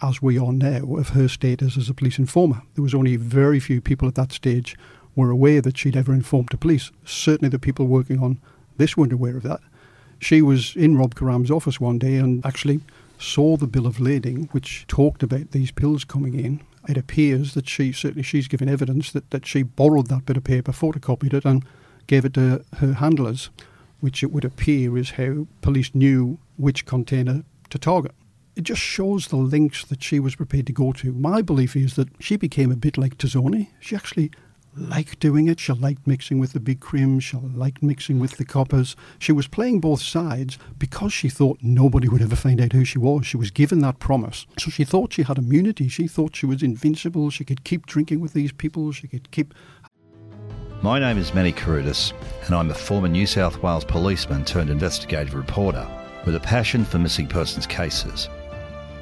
as 0.00 0.22
we 0.22 0.38
are 0.38 0.54
now, 0.54 0.96
of 0.96 1.10
her 1.10 1.28
status 1.28 1.76
as 1.76 1.90
a 1.90 1.94
police 1.94 2.18
informer. 2.18 2.62
There 2.76 2.82
was 2.82 2.94
only 2.94 3.16
very 3.16 3.60
few 3.60 3.82
people 3.82 4.08
at 4.08 4.14
that 4.14 4.32
stage 4.32 4.74
were 5.14 5.28
aware 5.28 5.60
that 5.60 5.76
she'd 5.76 5.98
ever 5.98 6.14
informed 6.14 6.48
the 6.50 6.56
police. 6.56 6.90
Certainly, 7.04 7.50
the 7.50 7.58
people 7.58 7.86
working 7.86 8.22
on 8.22 8.40
this 8.78 8.96
weren't 8.96 9.12
aware 9.12 9.36
of 9.36 9.42
that. 9.42 9.60
She 10.18 10.40
was 10.40 10.74
in 10.76 10.96
Rob 10.96 11.14
Karam's 11.14 11.50
office 11.50 11.78
one 11.78 11.98
day 11.98 12.16
and 12.16 12.44
actually 12.46 12.80
saw 13.18 13.58
the 13.58 13.66
bill 13.66 13.86
of 13.86 14.00
lading, 14.00 14.48
which 14.52 14.86
talked 14.86 15.22
about 15.22 15.50
these 15.50 15.72
pills 15.72 16.04
coming 16.04 16.40
in. 16.42 16.62
It 16.88 16.96
appears 16.96 17.54
that 17.54 17.68
she 17.68 17.92
certainly 17.92 18.22
she's 18.22 18.48
given 18.48 18.68
evidence 18.68 19.12
that, 19.12 19.30
that 19.30 19.46
she 19.46 19.62
borrowed 19.62 20.08
that 20.08 20.26
bit 20.26 20.36
of 20.36 20.44
paper, 20.44 20.72
photocopied 20.72 21.34
it, 21.34 21.44
and 21.44 21.64
gave 22.06 22.24
it 22.24 22.34
to 22.34 22.64
her 22.76 22.94
handlers, 22.94 23.50
which 24.00 24.22
it 24.22 24.30
would 24.30 24.44
appear 24.44 24.96
is 24.96 25.12
how 25.12 25.46
police 25.62 25.94
knew 25.94 26.38
which 26.56 26.86
container 26.86 27.44
to 27.70 27.78
target. 27.78 28.12
It 28.54 28.62
just 28.62 28.80
shows 28.80 29.26
the 29.26 29.36
links 29.36 29.84
that 29.84 30.02
she 30.02 30.18
was 30.18 30.36
prepared 30.36 30.66
to 30.68 30.72
go 30.72 30.92
to. 30.92 31.12
My 31.12 31.42
belief 31.42 31.76
is 31.76 31.96
that 31.96 32.08
she 32.20 32.36
became 32.36 32.72
a 32.72 32.76
bit 32.76 32.96
like 32.96 33.18
Tazzoni. 33.18 33.68
She 33.80 33.94
actually 33.94 34.30
liked 34.76 35.20
doing 35.20 35.48
it. 35.48 35.58
She 35.58 35.72
liked 35.72 36.06
mixing 36.06 36.38
with 36.38 36.52
the 36.52 36.60
big 36.60 36.80
crims. 36.80 37.24
She 37.24 37.36
liked 37.36 37.82
mixing 37.82 38.18
with 38.18 38.36
the 38.36 38.44
coppers. 38.44 38.96
She 39.18 39.32
was 39.32 39.48
playing 39.48 39.80
both 39.80 40.00
sides 40.00 40.58
because 40.78 41.12
she 41.12 41.28
thought 41.28 41.58
nobody 41.62 42.08
would 42.08 42.22
ever 42.22 42.36
find 42.36 42.60
out 42.60 42.72
who 42.72 42.84
she 42.84 42.98
was. 42.98 43.26
She 43.26 43.36
was 43.36 43.50
given 43.50 43.80
that 43.80 43.98
promise. 43.98 44.46
So 44.58 44.70
she 44.70 44.84
thought 44.84 45.12
she 45.12 45.22
had 45.22 45.38
immunity. 45.38 45.88
She 45.88 46.06
thought 46.06 46.36
she 46.36 46.46
was 46.46 46.62
invincible. 46.62 47.30
She 47.30 47.44
could 47.44 47.64
keep 47.64 47.86
drinking 47.86 48.20
with 48.20 48.32
these 48.32 48.52
people. 48.52 48.92
She 48.92 49.08
could 49.08 49.30
keep. 49.30 49.54
My 50.82 50.98
name 50.98 51.16
is 51.16 51.32
Manny 51.32 51.52
Conditsis, 51.52 52.12
and 52.44 52.54
I'm 52.54 52.70
a 52.70 52.74
former 52.74 53.08
New 53.08 53.26
South 53.26 53.62
Wales 53.62 53.84
policeman 53.84 54.44
turned 54.44 54.68
investigative 54.68 55.34
reporter 55.34 55.88
with 56.26 56.34
a 56.34 56.40
passion 56.40 56.84
for 56.84 56.98
missing 56.98 57.26
persons 57.26 57.66
cases. 57.66 58.28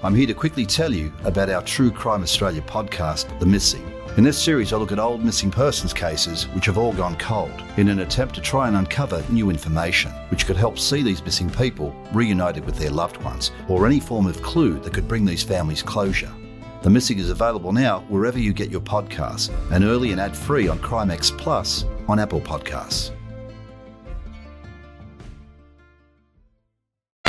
I'm 0.04 0.14
here 0.14 0.26
to 0.26 0.34
quickly 0.34 0.66
tell 0.66 0.92
you 0.92 1.10
about 1.24 1.48
our 1.48 1.62
True 1.62 1.90
Crime 1.90 2.22
Australia 2.22 2.60
podcast, 2.60 3.40
The 3.40 3.46
Missing. 3.46 3.90
In 4.18 4.22
this 4.22 4.36
series, 4.36 4.74
I 4.74 4.76
look 4.76 4.92
at 4.92 4.98
old 4.98 5.24
missing 5.24 5.50
persons 5.50 5.94
cases 5.94 6.44
which 6.48 6.66
have 6.66 6.76
all 6.76 6.92
gone 6.92 7.16
cold 7.16 7.62
in 7.78 7.88
an 7.88 8.00
attempt 8.00 8.34
to 8.34 8.42
try 8.42 8.68
and 8.68 8.76
uncover 8.76 9.24
new 9.30 9.48
information 9.48 10.10
which 10.28 10.44
could 10.44 10.58
help 10.58 10.78
see 10.78 11.02
these 11.02 11.24
missing 11.24 11.48
people 11.48 11.96
reunited 12.12 12.66
with 12.66 12.76
their 12.76 12.90
loved 12.90 13.16
ones 13.24 13.50
or 13.66 13.86
any 13.86 13.98
form 13.98 14.26
of 14.26 14.42
clue 14.42 14.78
that 14.80 14.92
could 14.92 15.08
bring 15.08 15.24
these 15.24 15.42
families 15.42 15.82
closure. 15.82 16.34
The 16.82 16.90
Missing 16.90 17.18
is 17.18 17.30
available 17.30 17.72
now 17.72 18.00
wherever 18.08 18.38
you 18.38 18.52
get 18.52 18.70
your 18.70 18.82
podcasts 18.82 19.48
and 19.72 19.84
early 19.84 20.12
and 20.12 20.20
ad 20.20 20.36
free 20.36 20.68
on 20.68 20.80
Crimex 20.80 21.34
Plus 21.38 21.86
on 22.08 22.18
Apple 22.18 22.42
Podcasts. 22.42 23.10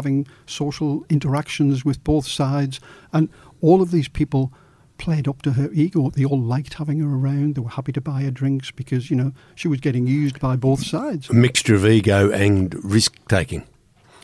Having 0.05 0.27
social 0.45 1.03
interactions 1.09 1.83
with 1.83 2.03
both 2.03 2.27
sides, 2.27 2.79
and 3.11 3.27
all 3.59 3.81
of 3.81 3.89
these 3.89 4.07
people 4.07 4.53
played 4.99 5.27
up 5.27 5.41
to 5.41 5.53
her 5.53 5.71
ego. 5.73 6.11
They 6.11 6.23
all 6.23 6.39
liked 6.39 6.75
having 6.75 6.99
her 6.99 7.07
around. 7.07 7.55
They 7.55 7.61
were 7.61 7.71
happy 7.71 7.91
to 7.93 8.01
buy 8.01 8.21
her 8.21 8.29
drinks 8.29 8.69
because, 8.69 9.09
you 9.09 9.15
know, 9.15 9.31
she 9.55 9.67
was 9.67 9.79
getting 9.79 10.05
used 10.05 10.39
by 10.39 10.57
both 10.57 10.85
sides. 10.85 11.27
A 11.31 11.33
mixture 11.33 11.73
of 11.73 11.87
ego 11.87 12.29
and 12.29 12.75
risk 12.85 13.15
taking. 13.27 13.63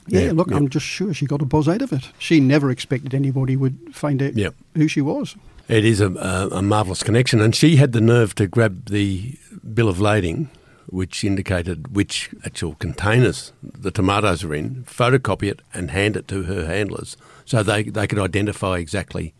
Yeah, 0.05 0.25
yeah 0.25 0.31
look, 0.33 0.51
yeah. 0.51 0.57
I'm 0.57 0.69
just 0.69 0.85
sure 0.85 1.15
she 1.15 1.25
got 1.25 1.41
a 1.41 1.45
buzz 1.45 1.67
out 1.67 1.81
of 1.81 1.91
it. 1.91 2.11
She 2.19 2.39
never 2.39 2.69
expected 2.69 3.15
anybody 3.15 3.55
would 3.55 3.95
find 3.95 4.21
out 4.21 4.35
yep. 4.35 4.53
who 4.75 4.88
she 4.88 5.01
was. 5.01 5.35
It 5.67 5.83
is 5.83 6.00
a, 6.00 6.13
a, 6.13 6.57
a 6.57 6.61
marvellous 6.61 7.01
connection. 7.01 7.41
And 7.41 7.55
she 7.55 7.77
had 7.77 7.91
the 7.91 8.01
nerve 8.01 8.35
to 8.35 8.45
grab 8.45 8.91
the 8.91 9.35
bill 9.73 9.89
of 9.89 10.00
lading 10.00 10.51
which 10.88 11.23
indicated 11.23 11.95
which 11.95 12.29
actual 12.45 12.75
containers 12.75 13.53
the 13.61 13.91
tomatoes 13.91 14.43
are 14.43 14.53
in, 14.53 14.83
photocopy 14.83 15.50
it 15.50 15.61
and 15.73 15.91
hand 15.91 16.15
it 16.15 16.27
to 16.27 16.43
her 16.43 16.65
handlers 16.65 17.17
so 17.45 17.63
they, 17.63 17.83
they 17.83 18.07
could 18.07 18.19
identify 18.19 18.77
exactly 18.77 19.33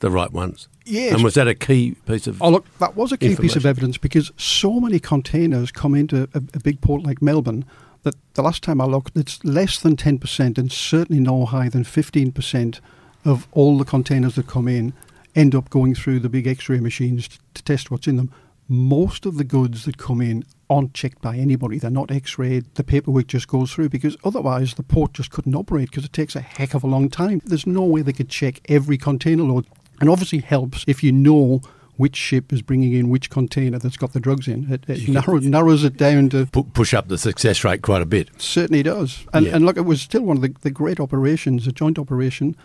the 0.00 0.10
right 0.10 0.32
ones. 0.32 0.68
Yes. 0.84 1.14
And 1.14 1.24
was 1.24 1.34
that 1.34 1.48
a 1.48 1.54
key 1.54 1.96
piece 2.06 2.26
of? 2.26 2.40
Oh, 2.42 2.50
look, 2.50 2.66
that 2.78 2.96
was 2.96 3.12
a 3.12 3.16
key 3.16 3.36
piece 3.36 3.56
of 3.56 3.66
evidence 3.66 3.98
because 3.98 4.32
so 4.36 4.80
many 4.80 4.98
containers 4.98 5.70
come 5.70 5.94
into 5.94 6.28
a, 6.34 6.38
a, 6.54 6.60
big 6.60 6.80
port 6.80 7.02
like 7.02 7.20
Melbourne 7.20 7.64
that 8.04 8.14
the 8.34 8.42
last 8.42 8.62
time 8.62 8.80
I 8.80 8.84
looked, 8.84 9.16
it's 9.16 9.44
less 9.44 9.80
than 9.80 9.96
ten 9.96 10.18
percent, 10.18 10.56
and 10.56 10.70
certainly 10.72 11.20
no 11.20 11.44
higher 11.44 11.68
than 11.68 11.84
fifteen 11.84 12.32
percent 12.32 12.80
of 13.24 13.48
all 13.52 13.76
the 13.76 13.84
containers 13.84 14.36
that 14.36 14.46
come 14.46 14.68
in 14.68 14.94
end 15.34 15.54
up 15.54 15.68
going 15.68 15.94
through 15.94 16.20
the 16.20 16.28
big 16.28 16.46
X-ray 16.46 16.80
machines 16.80 17.28
to, 17.28 17.38
to 17.54 17.62
test 17.62 17.90
what's 17.90 18.06
in 18.06 18.16
them. 18.16 18.32
Most 18.68 19.26
of 19.26 19.36
the 19.36 19.44
goods 19.44 19.84
that 19.84 19.98
come 19.98 20.20
in 20.20 20.44
aren't 20.70 20.94
checked 20.94 21.20
by 21.22 21.36
anybody. 21.36 21.78
They're 21.78 21.90
not 21.90 22.10
X-rayed. 22.10 22.74
The 22.74 22.84
paperwork 22.84 23.26
just 23.26 23.48
goes 23.48 23.72
through 23.72 23.88
because 23.88 24.16
otherwise 24.24 24.74
the 24.74 24.82
port 24.82 25.14
just 25.14 25.30
couldn't 25.30 25.54
operate 25.54 25.90
because 25.90 26.04
it 26.04 26.12
takes 26.12 26.36
a 26.36 26.40
heck 26.40 26.74
of 26.74 26.84
a 26.84 26.86
long 26.86 27.08
time. 27.08 27.40
There's 27.44 27.66
no 27.66 27.84
way 27.84 28.02
they 28.02 28.12
could 28.12 28.28
check 28.28 28.60
every 28.68 28.98
container 28.98 29.44
load 29.44 29.66
and 30.00 30.10
obviously 30.10 30.40
helps 30.40 30.84
if 30.86 31.02
you 31.02 31.12
know 31.12 31.60
which 31.96 32.14
ship 32.14 32.52
is 32.52 32.62
bringing 32.62 32.92
in 32.92 33.08
which 33.08 33.28
container 33.28 33.78
that's 33.78 33.96
got 33.96 34.12
the 34.12 34.20
drugs 34.20 34.46
in. 34.46 34.72
It, 34.72 34.84
it 34.88 35.08
narrow, 35.08 35.38
narrows 35.38 35.82
it 35.82 35.96
down 35.96 36.28
to 36.30 36.46
push 36.46 36.94
up 36.94 37.08
the 37.08 37.18
success 37.18 37.64
rate 37.64 37.82
quite 37.82 38.02
a 38.02 38.06
bit. 38.06 38.30
Certainly 38.38 38.84
does. 38.84 39.26
And, 39.34 39.46
yeah. 39.46 39.56
and 39.56 39.66
look, 39.66 39.76
it 39.76 39.82
was 39.82 40.00
still 40.00 40.22
one 40.22 40.36
of 40.36 40.42
the, 40.42 40.54
the 40.60 40.70
great 40.70 41.00
operations, 41.00 41.66
a 41.66 41.72
joint 41.72 41.98
operation. 41.98 42.56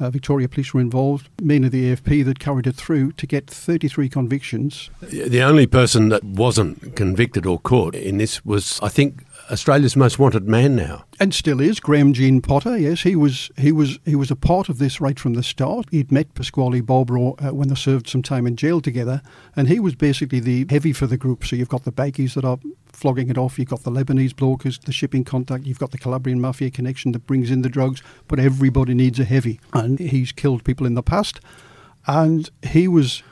Uh, 0.00 0.08
Victoria 0.08 0.48
Police 0.48 0.72
were 0.72 0.80
involved, 0.80 1.28
mainly 1.42 1.68
the 1.68 1.94
AFP 1.94 2.24
that 2.24 2.38
carried 2.38 2.66
it 2.66 2.74
through 2.74 3.12
to 3.12 3.26
get 3.26 3.46
33 3.46 4.08
convictions. 4.08 4.88
The 5.02 5.42
only 5.42 5.66
person 5.66 6.08
that 6.08 6.24
wasn't 6.24 6.96
convicted 6.96 7.44
or 7.44 7.60
caught 7.60 7.94
in 7.94 8.16
this 8.16 8.42
was, 8.44 8.80
I 8.82 8.88
think, 8.88 9.24
Australia's 9.50 9.96
most 9.96 10.18
wanted 10.18 10.48
man 10.48 10.76
now, 10.76 11.04
and 11.18 11.34
still 11.34 11.60
is 11.60 11.80
Graham 11.80 12.12
Jean 12.12 12.40
Potter. 12.40 12.78
Yes, 12.78 13.02
he 13.02 13.16
was 13.16 13.50
he 13.56 13.72
was 13.72 13.98
he 14.04 14.14
was 14.14 14.30
a 14.30 14.36
part 14.36 14.68
of 14.68 14.78
this 14.78 15.00
right 15.00 15.18
from 15.18 15.34
the 15.34 15.42
start. 15.42 15.86
He'd 15.90 16.12
met 16.12 16.34
Pasquale 16.34 16.80
Barbaro 16.80 17.34
uh, 17.38 17.50
when 17.54 17.68
they 17.68 17.74
served 17.74 18.08
some 18.08 18.22
time 18.22 18.46
in 18.46 18.56
jail 18.56 18.80
together, 18.80 19.22
and 19.56 19.68
he 19.68 19.80
was 19.80 19.94
basically 19.94 20.40
the 20.40 20.66
heavy 20.68 20.92
for 20.92 21.06
the 21.06 21.16
group. 21.16 21.44
So 21.44 21.56
you've 21.56 21.68
got 21.68 21.84
the 21.84 21.92
bikies 21.92 22.34
that 22.34 22.44
are 22.44 22.58
flogging 22.92 23.30
it 23.30 23.38
off. 23.38 23.58
You've 23.58 23.68
got 23.68 23.82
the 23.82 23.90
Lebanese 23.90 24.34
bloke 24.36 24.62
the 24.62 24.92
shipping 24.92 25.24
contact. 25.24 25.64
You've 25.64 25.78
got 25.78 25.90
the 25.90 25.98
Calabrian 25.98 26.40
mafia 26.40 26.70
connection 26.70 27.12
that 27.12 27.26
brings 27.26 27.50
in 27.50 27.62
the 27.62 27.68
drugs. 27.68 28.02
But 28.28 28.38
everybody 28.38 28.94
needs 28.94 29.18
a 29.18 29.24
heavy, 29.24 29.60
and 29.72 29.98
he's 29.98 30.32
killed 30.32 30.64
people 30.64 30.86
in 30.86 30.94
the 30.94 31.02
past, 31.02 31.40
and 32.06 32.50
he 32.62 32.88
was 32.88 33.22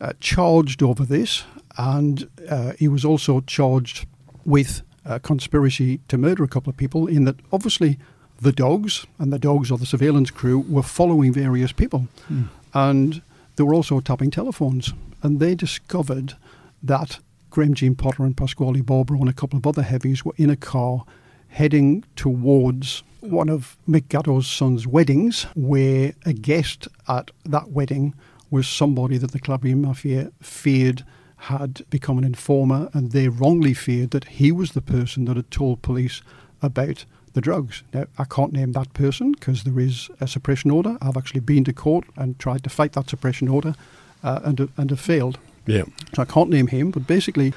uh, 0.00 0.12
charged 0.20 0.82
over 0.82 1.04
this, 1.04 1.44
and 1.76 2.28
uh, 2.48 2.72
he 2.78 2.88
was 2.88 3.04
also 3.04 3.40
charged 3.40 4.06
with 4.44 4.82
a 5.04 5.20
conspiracy 5.20 6.00
to 6.08 6.18
murder 6.18 6.44
a 6.44 6.48
couple 6.48 6.70
of 6.70 6.76
people, 6.76 7.06
in 7.06 7.24
that 7.24 7.36
obviously 7.52 7.98
the 8.40 8.52
dogs 8.52 9.06
and 9.18 9.32
the 9.32 9.38
dogs 9.38 9.70
or 9.70 9.78
the 9.78 9.86
surveillance 9.86 10.30
crew 10.30 10.58
were 10.58 10.82
following 10.82 11.32
various 11.32 11.72
people. 11.72 12.08
Mm. 12.30 12.48
And 12.72 13.22
they 13.56 13.64
were 13.64 13.74
also 13.74 14.00
tapping 14.00 14.30
telephones. 14.30 14.92
And 15.22 15.40
they 15.40 15.54
discovered 15.54 16.34
that 16.82 17.18
Graham 17.50 17.74
Jean 17.74 17.94
Potter 17.94 18.24
and 18.24 18.36
Pasquale 18.36 18.80
Barbaro 18.80 19.20
and 19.20 19.28
a 19.28 19.32
couple 19.32 19.56
of 19.56 19.66
other 19.66 19.82
heavies 19.82 20.24
were 20.24 20.34
in 20.36 20.50
a 20.50 20.56
car 20.56 21.04
heading 21.48 22.04
towards 22.16 23.04
one 23.20 23.48
of 23.48 23.76
Mick 23.88 24.08
Gatto's 24.08 24.48
son's 24.48 24.86
weddings, 24.86 25.46
where 25.54 26.14
a 26.26 26.32
guest 26.32 26.88
at 27.08 27.30
that 27.44 27.70
wedding 27.70 28.12
was 28.50 28.66
somebody 28.68 29.16
that 29.18 29.30
the 29.30 29.38
Calabrian 29.38 29.82
Mafia 29.82 30.32
feared 30.40 31.04
had 31.44 31.84
become 31.90 32.16
an 32.18 32.24
informer 32.24 32.88
and 32.92 33.12
they 33.12 33.28
wrongly 33.28 33.74
feared 33.74 34.10
that 34.12 34.24
he 34.24 34.50
was 34.50 34.72
the 34.72 34.80
person 34.80 35.26
that 35.26 35.36
had 35.36 35.50
told 35.50 35.82
police 35.82 36.22
about 36.62 37.04
the 37.34 37.40
drugs. 37.40 37.82
Now, 37.92 38.06
I 38.16 38.24
can't 38.24 38.52
name 38.52 38.72
that 38.72 38.94
person 38.94 39.32
because 39.32 39.64
there 39.64 39.78
is 39.78 40.08
a 40.20 40.26
suppression 40.26 40.70
order. 40.70 40.96
I've 41.02 41.16
actually 41.16 41.40
been 41.40 41.64
to 41.64 41.72
court 41.72 42.04
and 42.16 42.38
tried 42.38 42.64
to 42.64 42.70
fight 42.70 42.92
that 42.92 43.10
suppression 43.10 43.48
order 43.48 43.74
uh, 44.22 44.40
and, 44.44 44.68
and 44.76 44.90
have 44.90 45.00
failed. 45.00 45.38
Yeah. 45.66 45.84
So 46.14 46.22
I 46.22 46.24
can't 46.24 46.50
name 46.50 46.68
him, 46.68 46.90
but 46.90 47.06
basically, 47.06 47.52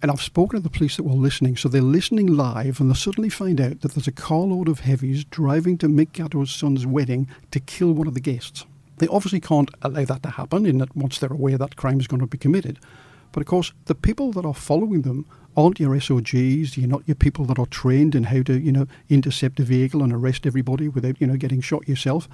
and 0.00 0.10
I've 0.10 0.22
spoken 0.22 0.58
to 0.58 0.62
the 0.62 0.70
police 0.70 0.96
that 0.96 1.02
were 1.02 1.12
listening, 1.12 1.56
so 1.56 1.68
they're 1.68 1.82
listening 1.82 2.28
live 2.28 2.80
and 2.80 2.90
they 2.90 2.94
suddenly 2.94 3.28
find 3.28 3.60
out 3.60 3.80
that 3.80 3.92
there's 3.92 4.08
a 4.08 4.12
carload 4.12 4.68
of 4.68 4.80
heavies 4.80 5.24
driving 5.24 5.76
to 5.78 5.88
Mick 5.88 6.12
Gatto's 6.12 6.50
son's 6.50 6.86
wedding 6.86 7.28
to 7.50 7.60
kill 7.60 7.92
one 7.92 8.06
of 8.06 8.14
the 8.14 8.20
guests. 8.20 8.64
They 8.98 9.08
obviously 9.08 9.40
can't 9.40 9.70
allow 9.82 10.04
that 10.04 10.22
to 10.22 10.30
happen 10.30 10.66
in 10.66 10.78
that 10.78 10.96
once 10.96 11.18
they're 11.18 11.32
aware 11.32 11.58
that 11.58 11.76
crime 11.76 12.00
is 12.00 12.06
going 12.06 12.20
to 12.20 12.26
be 12.26 12.38
committed. 12.38 12.78
But 13.32 13.42
of 13.42 13.46
course, 13.46 13.72
the 13.84 13.94
people 13.94 14.32
that 14.32 14.44
are 14.46 14.54
following 14.54 15.02
them 15.02 15.26
aren't 15.56 15.80
your 15.80 15.98
SOGs. 15.98 16.76
You're 16.76 16.88
not 16.88 17.06
your 17.06 17.14
people 17.14 17.44
that 17.46 17.58
are 17.58 17.66
trained 17.66 18.14
in 18.14 18.24
how 18.24 18.42
to, 18.42 18.58
you 18.58 18.72
know, 18.72 18.86
intercept 19.08 19.60
a 19.60 19.64
vehicle 19.64 20.02
and 20.02 20.12
arrest 20.12 20.46
everybody 20.46 20.88
without, 20.88 21.20
you 21.20 21.26
know, 21.26 21.36
getting 21.36 21.60
shot 21.60 21.88
yourself. 21.88 22.28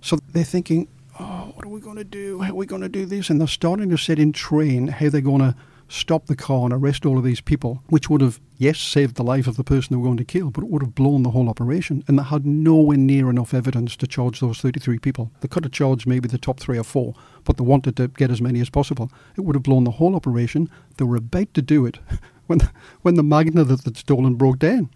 So 0.00 0.18
they're 0.32 0.44
thinking, 0.44 0.88
oh, 1.18 1.52
what 1.54 1.64
are 1.64 1.70
we 1.70 1.80
going 1.80 1.96
to 1.96 2.04
do? 2.04 2.40
How 2.40 2.52
are 2.52 2.56
we 2.56 2.66
going 2.66 2.82
to 2.82 2.88
do 2.88 3.06
this? 3.06 3.30
And 3.30 3.40
they're 3.40 3.48
starting 3.48 3.90
to 3.90 3.96
set 3.96 4.18
in 4.18 4.32
train 4.32 4.88
how 4.88 5.08
they're 5.08 5.20
going 5.20 5.40
to 5.40 5.56
stop 5.92 6.26
the 6.26 6.36
car 6.36 6.64
and 6.64 6.72
arrest 6.72 7.04
all 7.04 7.18
of 7.18 7.24
these 7.24 7.42
people, 7.42 7.82
which 7.88 8.08
would 8.08 8.22
have, 8.22 8.40
yes, 8.56 8.80
saved 8.80 9.16
the 9.16 9.22
life 9.22 9.46
of 9.46 9.56
the 9.56 9.64
person 9.64 9.88
they 9.90 9.98
were 9.98 10.06
going 10.06 10.16
to 10.16 10.24
kill, 10.24 10.50
but 10.50 10.64
it 10.64 10.70
would 10.70 10.82
have 10.82 10.94
blown 10.94 11.22
the 11.22 11.30
whole 11.30 11.50
operation. 11.50 12.02
And 12.08 12.18
they 12.18 12.22
had 12.22 12.46
nowhere 12.46 12.96
near 12.96 13.28
enough 13.28 13.52
evidence 13.52 13.94
to 13.96 14.06
charge 14.06 14.40
those 14.40 14.58
33 14.58 14.98
people. 14.98 15.30
They 15.40 15.48
could 15.48 15.64
have 15.64 15.72
charged 15.72 16.06
maybe 16.06 16.28
the 16.28 16.38
top 16.38 16.58
three 16.58 16.78
or 16.78 16.84
four, 16.84 17.14
but 17.44 17.58
they 17.58 17.64
wanted 17.64 17.96
to 17.96 18.08
get 18.08 18.30
as 18.30 18.40
many 18.40 18.60
as 18.60 18.70
possible. 18.70 19.10
It 19.36 19.42
would 19.42 19.54
have 19.54 19.62
blown 19.62 19.84
the 19.84 19.92
whole 19.92 20.16
operation. 20.16 20.70
They 20.96 21.04
were 21.04 21.16
about 21.16 21.52
to 21.54 21.62
do 21.62 21.84
it 21.84 21.98
when 22.46 22.58
the, 22.60 22.70
when 23.02 23.16
the 23.16 23.22
magna 23.22 23.62
that 23.64 23.84
they'd 23.84 23.96
stolen 23.96 24.36
broke 24.36 24.58
down. 24.58 24.88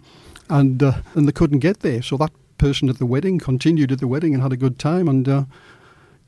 And, 0.49 0.83
uh, 0.83 1.03
and 1.15 1.29
they 1.29 1.33
couldn't 1.33 1.59
get 1.59 1.81
there. 1.81 2.01
So 2.01 2.17
that 2.17 2.33
person 2.57 2.89
at 2.89 2.99
the 2.99 3.07
wedding 3.07 3.39
continued 3.39 3.93
at 3.93 3.99
the 3.99 4.09
wedding 4.09 4.33
and 4.33 4.43
had 4.43 4.53
a 4.53 4.57
good 4.57 4.79
time. 4.79 5.09
And 5.09 5.29
uh, 5.29 5.45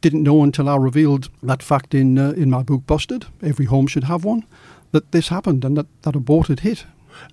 didn't 0.01 0.23
know 0.23 0.43
until 0.43 0.69
I 0.69 0.77
revealed 0.77 1.29
that 1.43 1.63
fact 1.63 1.95
in 1.95 2.19
uh, 2.19 2.31
in 2.31 2.51
my 2.51 2.63
book 2.63 2.87
Busted. 2.87 3.27
Every 3.43 3.67
home 3.67 3.87
should 3.87 4.05
have 4.05 4.25
one. 4.25 4.45
That 4.93 5.13
this 5.13 5.29
happened 5.29 5.65
and 5.65 5.77
that 5.77 5.87
that 6.03 6.17
aborted 6.17 6.61
hit. 6.61 6.85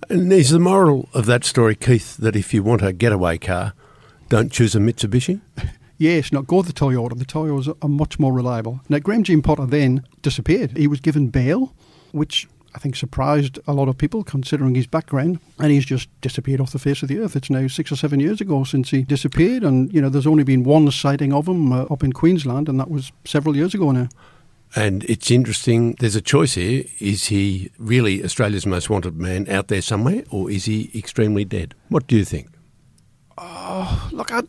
And 0.08 0.32
is 0.32 0.50
the 0.50 0.58
moral 0.58 1.08
of 1.14 1.26
that 1.26 1.44
story, 1.44 1.76
Keith, 1.76 2.16
that 2.16 2.34
if 2.34 2.52
you 2.52 2.62
want 2.62 2.82
a 2.82 2.92
getaway 2.92 3.38
car, 3.38 3.72
don't 4.28 4.50
choose 4.50 4.74
a 4.74 4.78
Mitsubishi? 4.80 5.40
Yes, 5.98 6.30
not 6.30 6.46
go 6.46 6.60
the 6.60 6.74
Toyota. 6.74 7.18
The 7.18 7.24
Toyotas 7.24 7.74
are 7.80 7.88
much 7.88 8.18
more 8.18 8.32
reliable. 8.32 8.80
Now, 8.88 8.98
Graham 8.98 9.22
Jean 9.22 9.40
Potter 9.40 9.64
then 9.64 10.04
disappeared. 10.20 10.76
He 10.76 10.86
was 10.86 11.00
given 11.00 11.28
bail, 11.28 11.72
which 12.12 12.46
I 12.76 12.78
think 12.78 12.94
surprised 12.94 13.58
a 13.66 13.72
lot 13.72 13.88
of 13.88 13.96
people 13.96 14.22
considering 14.22 14.74
his 14.74 14.86
background, 14.86 15.40
and 15.58 15.72
he's 15.72 15.86
just 15.86 16.10
disappeared 16.20 16.60
off 16.60 16.72
the 16.72 16.78
face 16.78 17.02
of 17.02 17.08
the 17.08 17.18
earth. 17.18 17.34
It's 17.34 17.48
now 17.48 17.68
six 17.68 17.90
or 17.90 17.96
seven 17.96 18.20
years 18.20 18.42
ago 18.42 18.64
since 18.64 18.90
he 18.90 19.02
disappeared, 19.02 19.64
and 19.64 19.90
you 19.94 20.02
know 20.02 20.10
there's 20.10 20.26
only 20.26 20.44
been 20.44 20.62
one 20.62 20.90
sighting 20.90 21.32
of 21.32 21.48
him 21.48 21.72
uh, 21.72 21.84
up 21.84 22.04
in 22.04 22.12
Queensland, 22.12 22.68
and 22.68 22.78
that 22.78 22.90
was 22.90 23.12
several 23.24 23.56
years 23.56 23.74
ago 23.74 23.92
now. 23.92 24.08
And 24.74 25.04
it's 25.04 25.30
interesting, 25.30 25.94
there's 26.00 26.16
a 26.16 26.20
choice 26.20 26.52
here. 26.52 26.84
Is 27.00 27.28
he 27.28 27.70
really 27.78 28.22
Australia's 28.22 28.66
most 28.66 28.90
wanted 28.90 29.16
man 29.16 29.48
out 29.48 29.68
there 29.68 29.80
somewhere, 29.80 30.24
or 30.30 30.50
is 30.50 30.66
he 30.66 30.90
extremely 30.94 31.46
dead? 31.46 31.74
What 31.88 32.06
do 32.06 32.14
you 32.14 32.26
think? 32.26 32.50
Oh, 33.38 34.10
look, 34.12 34.30
I, 34.30 34.42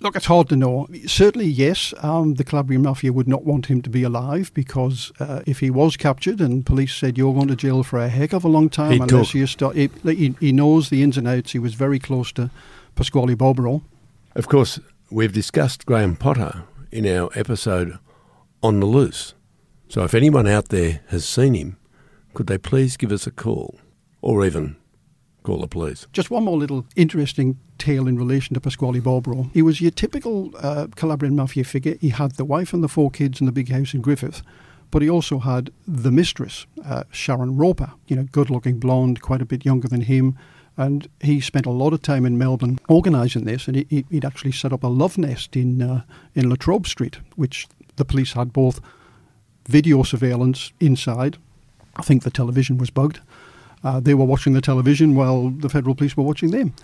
Look, 0.00 0.14
it's 0.14 0.26
hard 0.26 0.48
to 0.50 0.56
know. 0.56 0.86
Certainly, 1.06 1.48
yes, 1.48 1.92
um, 2.02 2.34
the 2.34 2.44
Calabrian 2.44 2.82
Mafia 2.82 3.12
would 3.12 3.26
not 3.26 3.44
want 3.44 3.66
him 3.66 3.82
to 3.82 3.90
be 3.90 4.04
alive 4.04 4.52
because 4.54 5.10
uh, 5.18 5.42
if 5.44 5.58
he 5.58 5.70
was 5.70 5.96
captured 5.96 6.40
and 6.40 6.64
police 6.64 6.94
said 6.94 7.18
you're 7.18 7.34
going 7.34 7.48
to 7.48 7.56
jail 7.56 7.82
for 7.82 7.98
a 7.98 8.08
heck 8.08 8.32
of 8.32 8.44
a 8.44 8.48
long 8.48 8.68
time 8.68 8.92
He'd 8.92 9.02
unless 9.02 9.34
you 9.34 9.46
start, 9.48 9.74
he, 9.74 9.90
he, 10.04 10.36
he 10.38 10.52
knows 10.52 10.88
the 10.88 11.02
ins 11.02 11.18
and 11.18 11.26
outs. 11.26 11.50
He 11.50 11.58
was 11.58 11.74
very 11.74 11.98
close 11.98 12.30
to 12.32 12.50
Pasquale 12.94 13.34
Barbaro. 13.34 13.82
Of 14.36 14.48
course, 14.48 14.78
we've 15.10 15.32
discussed 15.32 15.84
Graham 15.84 16.14
Potter 16.14 16.62
in 16.92 17.04
our 17.04 17.30
episode 17.34 17.98
on 18.62 18.78
the 18.78 18.86
loose. 18.86 19.34
So 19.88 20.04
if 20.04 20.14
anyone 20.14 20.46
out 20.46 20.68
there 20.68 21.00
has 21.08 21.24
seen 21.24 21.54
him, 21.54 21.76
could 22.34 22.46
they 22.46 22.58
please 22.58 22.96
give 22.96 23.10
us 23.10 23.26
a 23.26 23.32
call 23.32 23.80
or 24.20 24.46
even 24.46 24.76
call 25.48 25.60
the 25.60 25.66
police? 25.66 26.06
Just 26.12 26.30
one 26.30 26.44
more 26.44 26.58
little 26.58 26.84
interesting 26.94 27.58
tale 27.78 28.06
in 28.06 28.18
relation 28.18 28.52
to 28.54 28.60
Pasquale 28.60 29.00
Barbaro. 29.00 29.50
He 29.54 29.62
was 29.62 29.80
your 29.80 29.90
typical 29.90 30.52
uh, 30.58 30.88
Calabrian 30.94 31.34
Mafia 31.34 31.64
figure. 31.64 31.96
He 32.00 32.10
had 32.10 32.32
the 32.32 32.44
wife 32.44 32.74
and 32.74 32.84
the 32.84 32.88
four 32.88 33.10
kids 33.10 33.40
and 33.40 33.48
the 33.48 33.52
big 33.52 33.70
house 33.70 33.94
in 33.94 34.02
Griffith. 34.02 34.42
But 34.90 35.02
he 35.02 35.08
also 35.08 35.38
had 35.38 35.70
the 35.86 36.10
mistress, 36.10 36.66
uh, 36.84 37.04
Sharon 37.10 37.56
Roper, 37.56 37.92
you 38.06 38.16
know, 38.16 38.24
good 38.30 38.50
looking 38.50 38.78
blonde, 38.78 39.22
quite 39.22 39.42
a 39.42 39.46
bit 39.46 39.64
younger 39.64 39.88
than 39.88 40.02
him. 40.02 40.36
And 40.76 41.08
he 41.20 41.40
spent 41.40 41.66
a 41.66 41.70
lot 41.70 41.92
of 41.92 42.02
time 42.02 42.26
in 42.26 42.38
Melbourne 42.38 42.78
organising 42.88 43.44
this, 43.44 43.68
and 43.68 43.76
he, 43.88 44.04
would 44.10 44.24
actually 44.24 44.52
set 44.52 44.72
up 44.72 44.84
a 44.84 44.86
love 44.86 45.18
nest 45.18 45.56
in 45.56 45.82
uh, 45.82 46.02
in 46.34 46.48
Latrobe 46.48 46.86
Street, 46.86 47.18
which 47.36 47.66
the 47.96 48.04
police 48.04 48.34
had 48.34 48.52
both 48.52 48.80
video 49.66 50.02
surveillance 50.02 50.72
inside. 50.78 51.36
I 51.96 52.02
think 52.02 52.22
the 52.22 52.30
television 52.30 52.78
was 52.78 52.90
bugged. 52.90 53.20
Uh, 53.84 54.00
they 54.00 54.14
were 54.14 54.24
watching 54.24 54.52
the 54.52 54.60
television 54.60 55.14
while 55.14 55.50
the 55.50 55.68
federal 55.68 55.94
police 55.94 56.16
were 56.16 56.24
watching 56.24 56.50
them, 56.50 56.74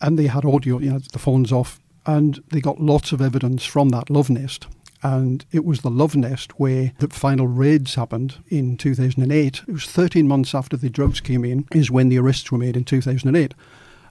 and 0.00 0.18
they 0.18 0.26
had 0.26 0.44
audio, 0.44 0.78
you 0.78 0.90
know, 0.90 0.98
the 0.98 1.18
phones 1.18 1.52
off, 1.52 1.80
and 2.06 2.42
they 2.48 2.60
got 2.60 2.80
lots 2.80 3.12
of 3.12 3.20
evidence 3.20 3.64
from 3.64 3.90
that 3.90 4.10
love 4.10 4.30
nest 4.30 4.66
and 5.02 5.44
it 5.52 5.64
was 5.64 5.80
the 5.80 5.90
Love 5.90 6.16
Nest 6.16 6.58
where 6.58 6.92
the 6.98 7.08
final 7.08 7.46
raids 7.46 7.94
happened 7.94 8.36
in 8.48 8.76
2008. 8.76 9.62
It 9.66 9.72
was 9.72 9.86
13 9.86 10.26
months 10.26 10.54
after 10.54 10.76
the 10.76 10.90
drugs 10.90 11.20
came 11.20 11.44
in, 11.44 11.66
is 11.72 11.90
when 11.90 12.08
the 12.08 12.18
arrests 12.18 12.50
were 12.50 12.58
made 12.58 12.76
in 12.76 12.84
2008. 12.84 13.54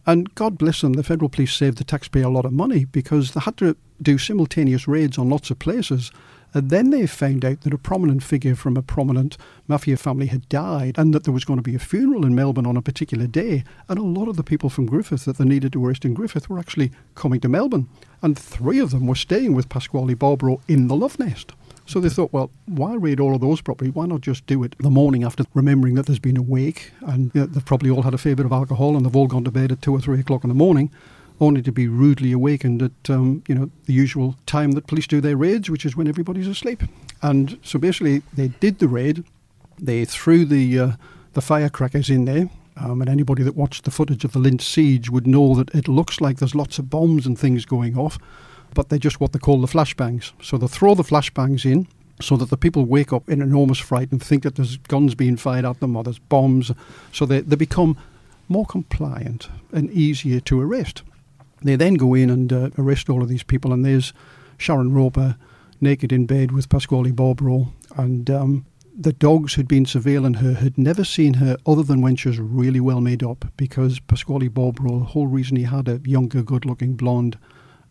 And 0.06 0.34
God 0.36 0.58
bless 0.58 0.82
them, 0.82 0.94
the 0.94 1.04
federal 1.04 1.30
police 1.30 1.54
saved 1.54 1.78
the 1.78 1.84
taxpayer 1.84 2.26
a 2.26 2.30
lot 2.30 2.46
of 2.46 2.54
money 2.54 2.86
because 2.86 3.32
they 3.32 3.42
had 3.42 3.58
to 3.58 3.76
do 4.02 4.18
simultaneous 4.18 4.88
raids 4.88 5.18
on 5.18 5.30
lots 5.30 5.52
of 5.52 5.60
places 5.60 6.12
and 6.54 6.70
then 6.70 6.90
they 6.90 7.06
found 7.06 7.44
out 7.44 7.62
that 7.62 7.74
a 7.74 7.78
prominent 7.78 8.24
figure 8.24 8.56
from 8.56 8.78
a 8.78 8.82
prominent 8.82 9.38
mafia 9.68 9.98
family 9.98 10.28
had 10.28 10.48
died 10.50 10.98
and 10.98 11.14
that 11.14 11.24
there 11.24 11.34
was 11.34 11.46
going 11.46 11.58
to 11.58 11.64
be 11.64 11.76
a 11.76 11.80
funeral 11.80 12.26
in 12.26 12.36
Melbourne 12.36 12.66
on 12.66 12.78
a 12.78 12.82
particular 12.82 13.28
day. 13.28 13.64
And 13.90 14.00
a 14.00 14.04
lot 14.04 14.28
of 14.28 14.38
the 14.38 14.44
people 14.44 14.70
from 14.70 14.86
Griffith 14.86 15.26
that 15.26 15.38
they 15.38 15.46
needed 15.46 15.74
to 15.74 15.86
arrest 15.86 16.06
in 16.06 16.14
Griffith 16.14 16.50
were 16.50 16.60
actually 16.60 16.92
coming 17.16 17.40
to 17.42 17.50
Melbourne. 17.50 17.90
And 18.22 18.38
three 18.38 18.80
of 18.80 18.92
them 18.92 19.08
were 19.08 19.16
staying 19.16 19.54
with 19.54 19.70
Pasquale 19.70 20.14
Barbaro 20.14 20.62
in 20.68 20.88
the 20.88 20.96
Love 20.96 21.20
Nest. 21.20 21.54
So 21.86 22.00
they 22.00 22.10
thought, 22.10 22.34
well, 22.34 22.52
why 22.66 22.96
raid 22.96 23.20
all 23.20 23.36
of 23.36 23.42
those 23.42 23.62
properties? 23.62 23.96
Why 23.96 24.06
not 24.08 24.22
just 24.22 24.46
do 24.46 24.64
it 24.64 24.76
the 24.80 24.90
morning 24.90 25.24
after, 25.24 25.46
remembering 25.54 25.96
that 25.96 26.06
there's 26.06 26.20
been 26.20 26.38
a 26.38 26.42
wake 26.42 26.92
and 27.02 27.32
you 27.34 27.42
know, 27.42 27.48
they've 27.48 27.64
probably 27.66 27.90
all 27.90 28.02
had 28.02 28.14
a 28.14 28.18
fair 28.18 28.36
bit 28.36 28.46
of 28.46 28.52
alcohol 28.52 28.98
and 28.98 29.06
they've 29.06 29.16
all 29.16 29.28
gone 29.28 29.46
to 29.46 29.52
bed 29.52 29.72
at 29.72 29.82
two 29.82 29.94
or 29.94 30.02
three 30.02 30.20
o'clock 30.20 30.44
in 30.44 30.50
the 30.50 30.54
morning 30.54 30.92
only 31.40 31.62
to 31.62 31.72
be 31.72 31.88
rudely 31.88 32.32
awakened 32.32 32.82
at 32.82 33.10
um, 33.10 33.44
you 33.48 33.56
know 33.56 33.70
the 33.86 33.94
usual 33.94 34.36
time 34.46 34.72
that 34.74 34.88
police 34.88 35.08
do 35.08 35.22
their 35.22 35.38
raids, 35.38 35.70
which 35.70 35.86
is 35.86 35.96
when 35.96 36.08
everybody's 36.08 36.48
asleep. 36.48 36.84
And 37.22 37.60
so 37.64 37.80
basically, 37.80 38.22
they 38.34 38.50
did 38.50 38.80
the 38.80 38.88
raid. 38.88 39.24
They 39.80 40.06
threw 40.06 40.46
the 40.46 40.80
uh, 40.80 40.92
the 41.34 41.42
firecrackers 41.42 42.10
in 42.10 42.26
there. 42.26 42.50
Um, 42.80 43.02
and 43.02 43.10
anybody 43.10 43.42
that 43.42 43.56
watched 43.56 43.86
the 43.86 43.92
footage 43.92 44.24
of 44.24 44.34
the 44.34 44.40
Lindt 44.40 44.62
siege 44.62 45.10
would 45.10 45.26
know 45.26 45.56
that 45.56 45.74
it 45.74 45.88
looks 45.88 46.22
like 46.22 46.38
there's 46.38 46.54
lots 46.54 46.78
of 46.78 46.92
bombs 46.92 47.26
and 47.26 47.38
things 47.38 47.66
going 47.66 47.98
off, 47.98 48.20
but 48.76 48.90
they're 48.90 49.00
just 49.00 49.20
what 49.20 49.34
they 49.34 49.40
call 49.40 49.60
the 49.62 49.68
flashbangs. 49.68 50.32
So 50.44 50.60
they 50.60 50.68
throw 50.68 50.94
the 50.94 51.02
flashbangs 51.02 51.66
in 51.66 51.88
so 52.22 52.38
that 52.38 52.52
the 52.52 52.58
people 52.58 52.86
wake 52.86 53.12
up 53.12 53.30
in 53.30 53.42
enormous 53.42 53.80
fright 53.80 54.12
and 54.12 54.22
think 54.22 54.44
that 54.44 54.56
there's 54.56 54.78
guns 54.78 55.16
being 55.16 55.38
fired 55.38 55.66
at 55.66 55.80
them 55.80 55.96
or 55.96 56.04
there's 56.04 56.20
bombs. 56.20 56.72
So 57.12 57.26
they, 57.26 57.42
they 57.42 57.56
become 57.56 57.98
more 58.48 58.66
compliant 58.66 59.50
and 59.72 59.90
easier 59.92 60.40
to 60.42 60.62
arrest. 60.62 61.02
They 61.62 61.76
then 61.76 61.96
go 61.96 62.14
in 62.14 62.30
and 62.30 62.54
uh, 62.54 62.70
arrest 62.78 63.10
all 63.10 63.24
of 63.24 63.30
these 63.30 63.44
people, 63.44 63.74
and 63.74 63.84
there's 63.84 64.14
Sharon 64.58 64.94
Roper 64.94 65.38
naked 65.82 66.12
in 66.12 66.26
bed 66.26 66.52
with 66.52 66.70
Pasquale 66.70 67.12
Barbaro, 67.12 67.74
and 67.96 68.30
um, 68.30 68.66
the 69.00 69.14
dogs 69.14 69.54
who'd 69.54 69.68
been 69.68 69.86
surveilling 69.86 70.38
her 70.38 70.54
had 70.54 70.78
never 70.78 71.04
seen 71.04 71.36
her 71.36 71.58
other 71.66 71.84
than 71.84 72.02
when 72.02 72.16
she 72.16 72.30
was 72.30 72.40
really 72.40 72.80
well 72.80 73.02
made 73.02 73.24
up, 73.24 73.46
because 73.58 74.00
Pasquale 74.00 74.48
Barbaro, 74.48 75.00
the 75.00 75.06
whole 75.06 75.28
reason 75.28 75.56
he 75.56 75.64
had 75.64 75.88
a 75.88 76.02
younger, 76.04 76.42
good-looking 76.42 76.96
blonde 76.96 77.38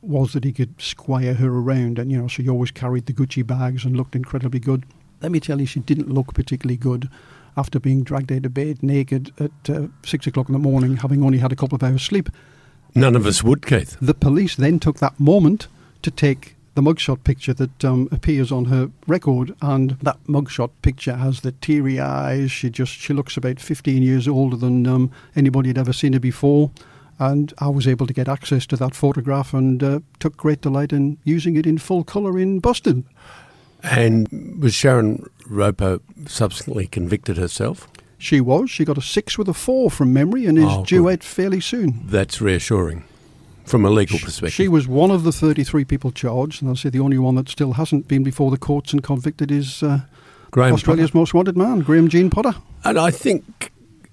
was 0.00 0.32
that 0.32 0.44
he 0.44 0.52
could 0.52 0.80
squire 0.80 1.34
her 1.34 1.48
around, 1.48 1.98
and 1.98 2.10
you 2.10 2.18
know, 2.18 2.28
she 2.28 2.48
always 2.48 2.70
carried 2.70 3.06
the 3.06 3.12
Gucci 3.12 3.44
bags 3.44 3.84
and 3.84 3.96
looked 3.96 4.16
incredibly 4.16 4.60
good. 4.60 4.84
Let 5.22 5.32
me 5.32 5.40
tell 5.40 5.60
you, 5.60 5.66
she 5.66 5.80
didn't 5.80 6.12
look 6.12 6.34
particularly 6.34 6.76
good 6.76 7.08
after 7.56 7.80
being 7.80 8.04
dragged 8.04 8.30
out 8.30 8.46
of 8.46 8.54
bed 8.54 8.82
naked 8.82 9.32
at 9.40 9.70
uh, 9.70 9.88
six 10.04 10.26
o'clock 10.26 10.48
in 10.48 10.52
the 10.52 10.58
morning, 10.58 10.98
having 10.98 11.24
only 11.24 11.38
had 11.38 11.52
a 11.52 11.56
couple 11.56 11.76
of 11.76 11.82
hours 11.82 12.02
sleep. 12.02 12.28
None 12.96 13.14
of 13.14 13.26
us 13.26 13.42
would, 13.42 13.66
Keith. 13.66 13.96
The 14.00 14.14
police 14.14 14.56
then 14.56 14.80
took 14.80 14.98
that 15.00 15.20
moment 15.20 15.68
to 16.00 16.10
take 16.10 16.56
the 16.74 16.82
mugshot 16.82 17.24
picture 17.24 17.52
that 17.52 17.84
um, 17.84 18.08
appears 18.10 18.50
on 18.50 18.66
her 18.66 18.90
record, 19.06 19.54
and 19.60 19.92
that 20.02 20.18
mugshot 20.26 20.70
picture 20.80 21.16
has 21.16 21.42
the 21.42 21.52
teary 21.52 22.00
eyes. 22.00 22.50
She 22.50 22.70
just 22.70 22.92
she 22.92 23.12
looks 23.12 23.36
about 23.36 23.60
15 23.60 24.02
years 24.02 24.26
older 24.26 24.56
than 24.56 24.86
um, 24.86 25.10
anybody 25.34 25.68
had 25.68 25.78
ever 25.78 25.92
seen 25.92 26.14
her 26.14 26.20
before. 26.20 26.70
And 27.18 27.52
I 27.58 27.68
was 27.68 27.86
able 27.86 28.06
to 28.06 28.14
get 28.14 28.28
access 28.28 28.66
to 28.66 28.76
that 28.76 28.94
photograph 28.94 29.52
and 29.52 29.82
uh, 29.82 30.00
took 30.18 30.36
great 30.36 30.62
delight 30.62 30.92
in 30.92 31.18
using 31.24 31.56
it 31.56 31.66
in 31.66 31.78
full 31.78 32.04
colour 32.04 32.38
in 32.38 32.60
Busted. 32.60 33.04
And 33.82 34.58
was 34.58 34.74
Sharon 34.74 35.28
Roper 35.46 36.00
subsequently 36.26 36.86
convicted 36.86 37.36
herself? 37.36 37.88
She 38.18 38.40
was. 38.40 38.70
She 38.70 38.84
got 38.84 38.98
a 38.98 39.02
six 39.02 39.36
with 39.38 39.48
a 39.48 39.54
four 39.54 39.90
from 39.90 40.12
memory 40.12 40.46
and 40.46 40.56
is 40.58 40.64
Oh, 40.66 40.84
due 40.84 41.08
out 41.10 41.22
fairly 41.22 41.60
soon. 41.60 42.00
That's 42.06 42.40
reassuring 42.40 43.04
from 43.64 43.84
a 43.84 43.90
legal 43.90 44.18
perspective. 44.18 44.52
She 44.54 44.68
was 44.68 44.86
one 44.88 45.10
of 45.10 45.22
the 45.24 45.32
33 45.32 45.84
people 45.84 46.10
charged, 46.12 46.62
and 46.62 46.68
I'll 46.68 46.76
say 46.76 46.88
the 46.88 47.00
only 47.00 47.18
one 47.18 47.34
that 47.34 47.48
still 47.48 47.72
hasn't 47.74 48.08
been 48.08 48.22
before 48.22 48.50
the 48.50 48.56
courts 48.58 48.92
and 48.92 49.02
convicted 49.02 49.50
is 49.50 49.82
uh, 49.82 50.00
Australia's 50.56 51.10
Potter. 51.10 51.18
most 51.18 51.34
wanted 51.34 51.56
man, 51.56 51.80
Graham 51.80 52.08
Jean 52.08 52.30
Potter. 52.30 52.54
And 52.84 52.98
I 52.98 53.10
think, 53.10 53.72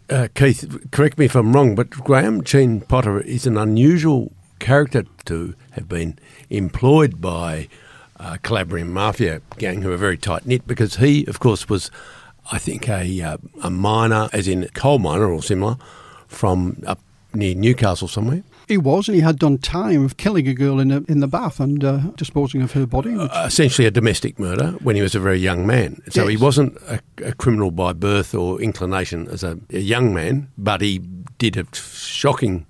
uh, 0.09 0.27
Keith, 0.35 0.87
correct 0.91 1.17
me 1.17 1.25
if 1.25 1.35
I'm 1.35 1.53
wrong, 1.53 1.75
but 1.75 1.91
Graham 1.91 2.43
Jean 2.43 2.81
Potter 2.81 3.21
is 3.21 3.45
an 3.45 3.57
unusual 3.57 4.31
character 4.59 5.03
to 5.25 5.53
have 5.71 5.87
been 5.87 6.17
employed 6.49 7.21
by 7.21 7.67
uh, 8.19 8.37
Calabrian 8.43 8.91
Mafia 8.91 9.41
gang 9.57 9.81
who 9.81 9.91
are 9.91 9.97
very 9.97 10.17
tight 10.17 10.45
knit 10.45 10.65
because 10.67 10.95
he, 10.97 11.25
of 11.27 11.39
course, 11.39 11.69
was, 11.69 11.91
I 12.51 12.60
think, 12.60 12.89
a, 12.89 13.21
uh, 13.21 13.38
a 13.62 13.69
miner, 13.69 14.29
as 14.34 14.47
in 14.47 14.67
coal 14.73 14.99
miner 14.99 15.32
or 15.32 15.41
similar, 15.41 15.77
from 16.27 16.82
up 16.86 16.99
near 17.34 17.56
Newcastle 17.56 18.08
somewhere. 18.08 18.43
He 18.67 18.77
was, 18.77 19.08
and 19.10 19.15
he 19.15 19.21
had 19.21 19.39
done 19.39 19.58
time 19.58 20.06
of 20.06 20.15
killing 20.17 20.47
a 20.47 20.53
girl 20.53 20.79
in 20.79 20.91
a, 20.91 21.01
in 21.10 21.19
the 21.19 21.27
bath 21.27 21.60
and 21.60 21.84
uh, 21.84 21.97
disposing 22.15 22.62
of 22.62 22.71
her 22.73 22.86
body. 22.86 23.12
Which, 23.15 23.29
Uh, 23.32 23.43
essentially 23.45 23.88
a 23.88 23.91
domestic 23.91 24.39
murder 24.39 24.71
when 24.82 24.95
he 24.95 25.01
was 25.01 25.15
a 25.15 25.19
very 25.19 25.39
young 25.39 25.67
man. 25.67 26.01
So 26.10 26.27
he 26.27 26.38
wasn't 26.38 26.77
a, 26.88 26.99
a 27.23 27.34
criminal 27.34 27.71
by 27.71 27.93
birth 27.93 28.34
or 28.34 28.62
inclination 28.62 29.27
as 29.27 29.43
a, 29.43 29.60
a 29.71 29.79
young 29.79 30.13
man, 30.13 30.49
but 30.58 30.82
he 30.82 30.99
did 31.38 31.58
a 31.58 31.65
shocking 31.73 32.65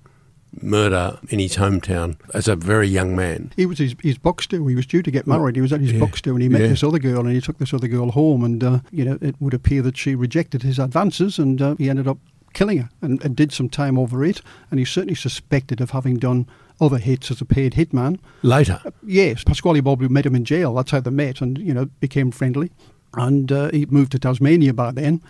murder 0.62 1.18
in 1.28 1.38
his 1.38 1.56
hometown 1.56 2.16
as 2.32 2.48
a 2.48 2.56
very 2.56 2.88
young 2.88 3.14
man. 3.16 3.52
he 3.56 3.66
was 3.66 3.78
his, 3.78 3.94
his 4.02 4.18
boxster. 4.18 4.68
He 4.68 4.74
was 4.76 4.86
due 4.86 5.02
to 5.02 5.10
get 5.10 5.26
married. 5.26 5.56
He 5.56 5.62
was 5.62 5.72
at 5.72 5.80
his 5.80 5.92
Yeah. 5.92 6.00
boxster 6.00 6.32
and 6.32 6.42
he 6.42 6.48
met 6.48 6.62
Yeah. 6.62 6.68
this 6.68 6.82
other 6.84 6.98
girl, 6.98 7.20
and 7.26 7.30
he 7.34 7.40
took 7.40 7.58
this 7.58 7.74
other 7.74 7.88
girl 7.88 8.10
home. 8.10 8.44
And 8.44 8.62
uh, 8.64 8.78
you 8.90 9.04
know, 9.04 9.18
it 9.20 9.34
would 9.40 9.54
appear 9.54 9.82
that 9.82 9.96
she 9.96 10.14
rejected 10.14 10.62
his 10.62 10.78
advances, 10.78 11.38
and 11.38 11.60
uh, 11.60 11.74
he 11.76 11.88
ended 11.90 12.06
up 12.08 12.18
killing 12.52 12.78
her 12.78 12.90
and, 13.02 13.22
and 13.24 13.34
did 13.34 13.52
some 13.52 13.68
time 13.68 13.98
over 13.98 14.24
it. 14.24 14.40
And 14.70 14.78
he's 14.78 14.90
certainly 14.90 15.16
suspected 15.16 15.80
of 15.80 15.90
having 15.90 16.18
done 16.18 16.46
other 16.80 16.98
hits 16.98 17.30
as 17.30 17.40
a 17.40 17.44
paid 17.44 17.74
hitman. 17.74 18.18
Later, 18.42 18.80
Yes, 19.04 19.44
Pasquale 19.44 19.80
Bob 19.80 20.00
met 20.02 20.26
him 20.26 20.34
in 20.36 20.44
jail. 20.44 20.74
That's 20.74 20.90
how 20.92 21.00
they 21.00 21.10
met, 21.10 21.40
and 21.40 21.58
you 21.58 21.74
know 21.74 21.86
became 22.00 22.30
friendly. 22.30 22.70
And 23.16 23.50
uh, 23.52 23.70
he 23.70 23.86
moved 23.86 24.12
to 24.12 24.18
Tasmania 24.18 24.72
by 24.74 24.90
then, 24.92 25.20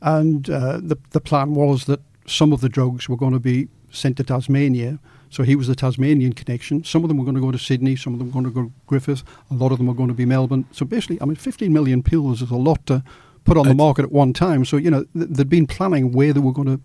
and 0.00 0.48
uh, 0.50 0.78
the 0.82 0.96
the 1.10 1.20
plan 1.20 1.54
was 1.54 1.84
that 1.86 2.00
some 2.26 2.52
of 2.52 2.60
the 2.60 2.68
drugs 2.68 3.08
were 3.08 3.16
going 3.16 3.32
to 3.32 3.40
be 3.40 3.68
sent 3.92 4.16
to 4.16 4.24
Tasmania 4.24 4.98
So 5.30 5.42
he 5.44 5.56
was 5.56 5.66
the 5.66 5.74
Tasmanian 5.74 6.34
connection. 6.34 6.84
Some 6.84 7.04
of 7.04 7.08
them 7.08 7.16
were 7.16 7.24
going 7.24 7.36
to 7.36 7.40
go 7.40 7.50
to 7.50 7.58
Sydney, 7.58 7.96
some 7.96 8.12
of 8.12 8.18
them 8.18 8.28
were 8.28 8.32
going 8.32 8.44
to 8.44 8.50
go 8.50 8.62
to 8.64 8.72
Griffith, 8.86 9.22
a 9.50 9.54
lot 9.54 9.72
of 9.72 9.78
them 9.78 9.86
were 9.86 9.94
going 9.94 10.08
to 10.08 10.14
be 10.14 10.26
Melbourne. 10.26 10.66
So 10.72 10.84
basically, 10.84 11.18
I 11.22 11.24
mean, 11.24 11.36
15 11.36 11.72
million 11.72 12.02
pills 12.02 12.42
is 12.42 12.50
a 12.50 12.56
lot 12.56 12.84
to 12.86 13.02
put 13.44 13.56
on 13.56 13.66
the 13.66 13.74
market 13.74 14.04
at 14.04 14.12
one 14.12 14.32
time. 14.32 14.64
So, 14.64 14.76
you 14.76 14.90
know, 14.90 15.04
th- 15.04 15.28
they'd 15.30 15.48
been 15.48 15.66
planning 15.66 16.12
where 16.12 16.32
they 16.32 16.40
were 16.40 16.52
going 16.52 16.68
to 16.68 16.80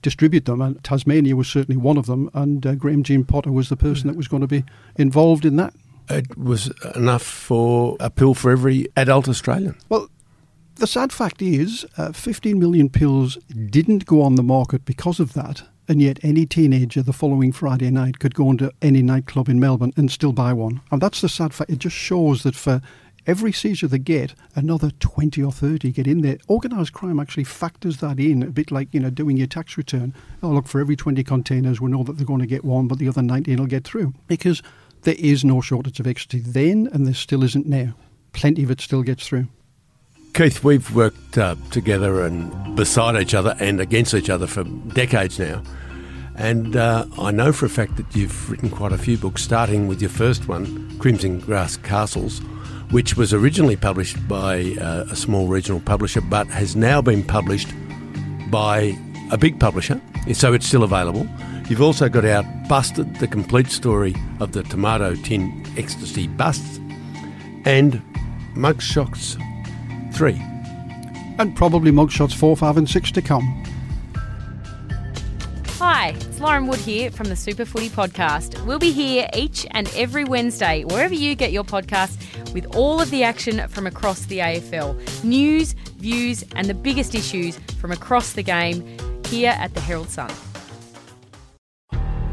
distribute 0.00 0.46
them, 0.46 0.60
and 0.60 0.82
Tasmania 0.82 1.36
was 1.36 1.48
certainly 1.48 1.76
one 1.76 1.96
of 1.96 2.06
them, 2.06 2.30
and 2.34 2.66
uh, 2.66 2.74
Graham 2.74 3.02
Jean 3.02 3.24
Potter 3.24 3.52
was 3.52 3.68
the 3.68 3.76
person 3.76 4.08
that 4.08 4.16
was 4.16 4.28
going 4.28 4.40
to 4.40 4.48
be 4.48 4.64
involved 4.96 5.44
in 5.44 5.56
that. 5.56 5.74
It 6.08 6.36
was 6.36 6.72
enough 6.94 7.22
for 7.22 7.96
a 8.00 8.10
pill 8.10 8.34
for 8.34 8.50
every 8.50 8.88
adult 8.96 9.28
Australian. 9.28 9.76
Well, 9.88 10.08
the 10.76 10.86
sad 10.86 11.12
fact 11.12 11.40
is, 11.40 11.86
uh, 11.96 12.12
15 12.12 12.58
million 12.58 12.88
pills 12.88 13.36
didn't 13.70 14.06
go 14.06 14.22
on 14.22 14.34
the 14.34 14.42
market 14.42 14.84
because 14.84 15.20
of 15.20 15.34
that, 15.34 15.62
and 15.92 16.00
yet 16.00 16.18
any 16.22 16.46
teenager 16.46 17.02
the 17.02 17.12
following 17.12 17.52
Friday 17.52 17.90
night 17.90 18.18
could 18.18 18.34
go 18.34 18.50
into 18.50 18.72
any 18.80 19.02
nightclub 19.02 19.46
in 19.46 19.60
Melbourne 19.60 19.92
and 19.94 20.10
still 20.10 20.32
buy 20.32 20.54
one. 20.54 20.80
And 20.90 21.02
that's 21.02 21.20
the 21.20 21.28
sad 21.28 21.52
fact. 21.52 21.68
It 21.68 21.80
just 21.80 21.94
shows 21.94 22.44
that 22.44 22.54
for 22.54 22.80
every 23.26 23.52
seizure 23.52 23.88
they 23.88 23.98
get, 23.98 24.32
another 24.56 24.90
20 25.00 25.42
or 25.42 25.52
30 25.52 25.92
get 25.92 26.06
in 26.06 26.22
there. 26.22 26.38
Organised 26.48 26.94
crime 26.94 27.20
actually 27.20 27.44
factors 27.44 27.98
that 27.98 28.18
in, 28.18 28.42
a 28.42 28.46
bit 28.46 28.70
like, 28.70 28.88
you 28.92 29.00
know, 29.00 29.10
doing 29.10 29.36
your 29.36 29.46
tax 29.46 29.76
return. 29.76 30.14
Oh, 30.42 30.48
look, 30.48 30.66
for 30.66 30.80
every 30.80 30.96
20 30.96 31.22
containers, 31.24 31.78
we 31.78 31.90
know 31.90 32.02
that 32.04 32.16
they're 32.16 32.24
going 32.24 32.40
to 32.40 32.46
get 32.46 32.64
one, 32.64 32.88
but 32.88 32.98
the 32.98 33.08
other 33.08 33.20
19 33.20 33.58
will 33.58 33.66
get 33.66 33.84
through. 33.84 34.14
Because 34.28 34.62
there 35.02 35.16
is 35.18 35.44
no 35.44 35.60
shortage 35.60 36.00
of 36.00 36.06
ecstasy 36.06 36.42
then, 36.42 36.88
and 36.94 37.06
there 37.06 37.12
still 37.12 37.44
isn't 37.44 37.66
now. 37.66 37.92
Plenty 38.32 38.62
of 38.62 38.70
it 38.70 38.80
still 38.80 39.02
gets 39.02 39.28
through. 39.28 39.46
Keith, 40.32 40.64
we've 40.64 40.94
worked 40.94 41.36
uh, 41.36 41.54
together 41.70 42.24
and 42.24 42.74
beside 42.76 43.20
each 43.20 43.34
other 43.34 43.54
and 43.60 43.78
against 43.78 44.14
each 44.14 44.30
other 44.30 44.46
for 44.46 44.64
decades 44.64 45.38
now. 45.38 45.62
And 46.36 46.76
uh, 46.76 47.06
I 47.18 47.30
know 47.30 47.52
for 47.52 47.66
a 47.66 47.70
fact 47.70 47.96
that 47.96 48.16
you've 48.16 48.50
written 48.50 48.70
quite 48.70 48.92
a 48.92 48.98
few 48.98 49.16
books, 49.16 49.42
starting 49.42 49.86
with 49.86 50.00
your 50.00 50.10
first 50.10 50.48
one, 50.48 50.98
Crims 50.98 51.24
in 51.24 51.40
Grass 51.40 51.76
Castles, 51.76 52.40
which 52.90 53.16
was 53.16 53.32
originally 53.32 53.76
published 53.76 54.16
by 54.28 54.76
uh, 54.80 55.04
a 55.10 55.16
small 55.16 55.46
regional 55.48 55.80
publisher 55.80 56.20
but 56.20 56.46
has 56.48 56.74
now 56.76 57.00
been 57.02 57.22
published 57.22 57.68
by 58.50 58.96
a 59.30 59.38
big 59.38 59.58
publisher, 59.58 60.00
so 60.32 60.52
it's 60.52 60.66
still 60.66 60.84
available. 60.84 61.26
You've 61.68 61.82
also 61.82 62.08
got 62.08 62.24
out 62.24 62.44
Busted, 62.68 63.16
the 63.16 63.26
complete 63.26 63.68
story 63.68 64.14
of 64.40 64.52
the 64.52 64.62
tomato 64.62 65.14
tin 65.14 65.66
ecstasy 65.76 66.26
busts, 66.26 66.78
and 67.64 68.02
Mugshots 68.54 69.36
3. 70.14 70.34
And 71.38 71.56
probably 71.56 71.90
mugshots 71.90 72.34
4, 72.34 72.56
5, 72.56 72.76
and 72.76 72.88
6 72.88 73.12
to 73.12 73.22
come. 73.22 73.64
Hi, 76.42 76.46
it's 76.46 76.50
Lauren 76.50 76.66
Wood 76.66 76.80
here 76.80 77.10
from 77.12 77.28
the 77.28 77.36
Super 77.36 77.64
Footy 77.64 77.88
Podcast. 77.88 78.66
We'll 78.66 78.80
be 78.80 78.90
here 78.90 79.28
each 79.32 79.64
and 79.70 79.88
every 79.94 80.24
Wednesday, 80.24 80.82
wherever 80.82 81.14
you 81.14 81.36
get 81.36 81.52
your 81.52 81.62
podcasts, 81.62 82.18
with 82.52 82.74
all 82.74 83.00
of 83.00 83.10
the 83.10 83.22
action 83.22 83.68
from 83.68 83.86
across 83.86 84.24
the 84.26 84.38
AFL 84.38 85.22
news, 85.22 85.74
views, 85.98 86.44
and 86.56 86.66
the 86.66 86.74
biggest 86.74 87.14
issues 87.14 87.58
from 87.80 87.92
across 87.92 88.32
the 88.32 88.42
game 88.42 88.84
here 89.26 89.54
at 89.56 89.72
the 89.74 89.80
Herald 89.80 90.10
Sun. 90.10 90.32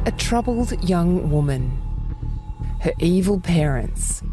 A 0.08 0.12
troubled 0.18 0.84
young 0.84 1.30
woman. 1.30 1.70
Her 2.82 2.94
evil 2.98 3.40
parents. 3.40 4.24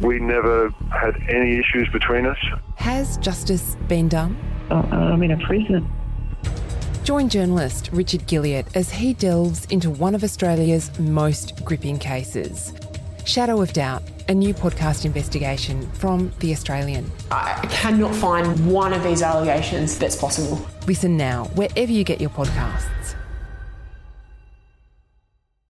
We 0.00 0.18
never 0.18 0.70
had 0.90 1.14
any 1.28 1.56
issues 1.56 1.88
between 1.92 2.26
us. 2.26 2.38
Has 2.78 3.16
justice 3.18 3.76
been 3.86 4.08
done? 4.08 4.36
Oh, 4.72 4.80
I'm 4.80 5.22
in 5.22 5.30
a 5.30 5.38
prison. 5.46 5.88
Join 7.10 7.28
journalist 7.28 7.90
Richard 7.92 8.20
Guilliatt 8.28 8.66
as 8.76 8.88
he 8.88 9.14
delves 9.14 9.64
into 9.64 9.90
one 9.90 10.14
of 10.14 10.22
Australia's 10.22 10.96
most 11.00 11.64
gripping 11.64 11.98
cases. 11.98 12.72
Shadow 13.24 13.60
of 13.60 13.72
Doubt, 13.72 14.04
a 14.28 14.32
new 14.32 14.54
podcast 14.54 15.04
investigation 15.04 15.90
from 15.90 16.30
The 16.38 16.52
Australian. 16.52 17.10
I 17.32 17.66
cannot 17.68 18.14
find 18.14 18.72
one 18.72 18.92
of 18.92 19.02
these 19.02 19.22
allegations 19.22 19.98
that's 19.98 20.14
possible. 20.14 20.64
Listen 20.86 21.16
now, 21.16 21.46
wherever 21.56 21.90
you 21.90 22.04
get 22.04 22.20
your 22.20 22.30
podcasts. 22.30 22.99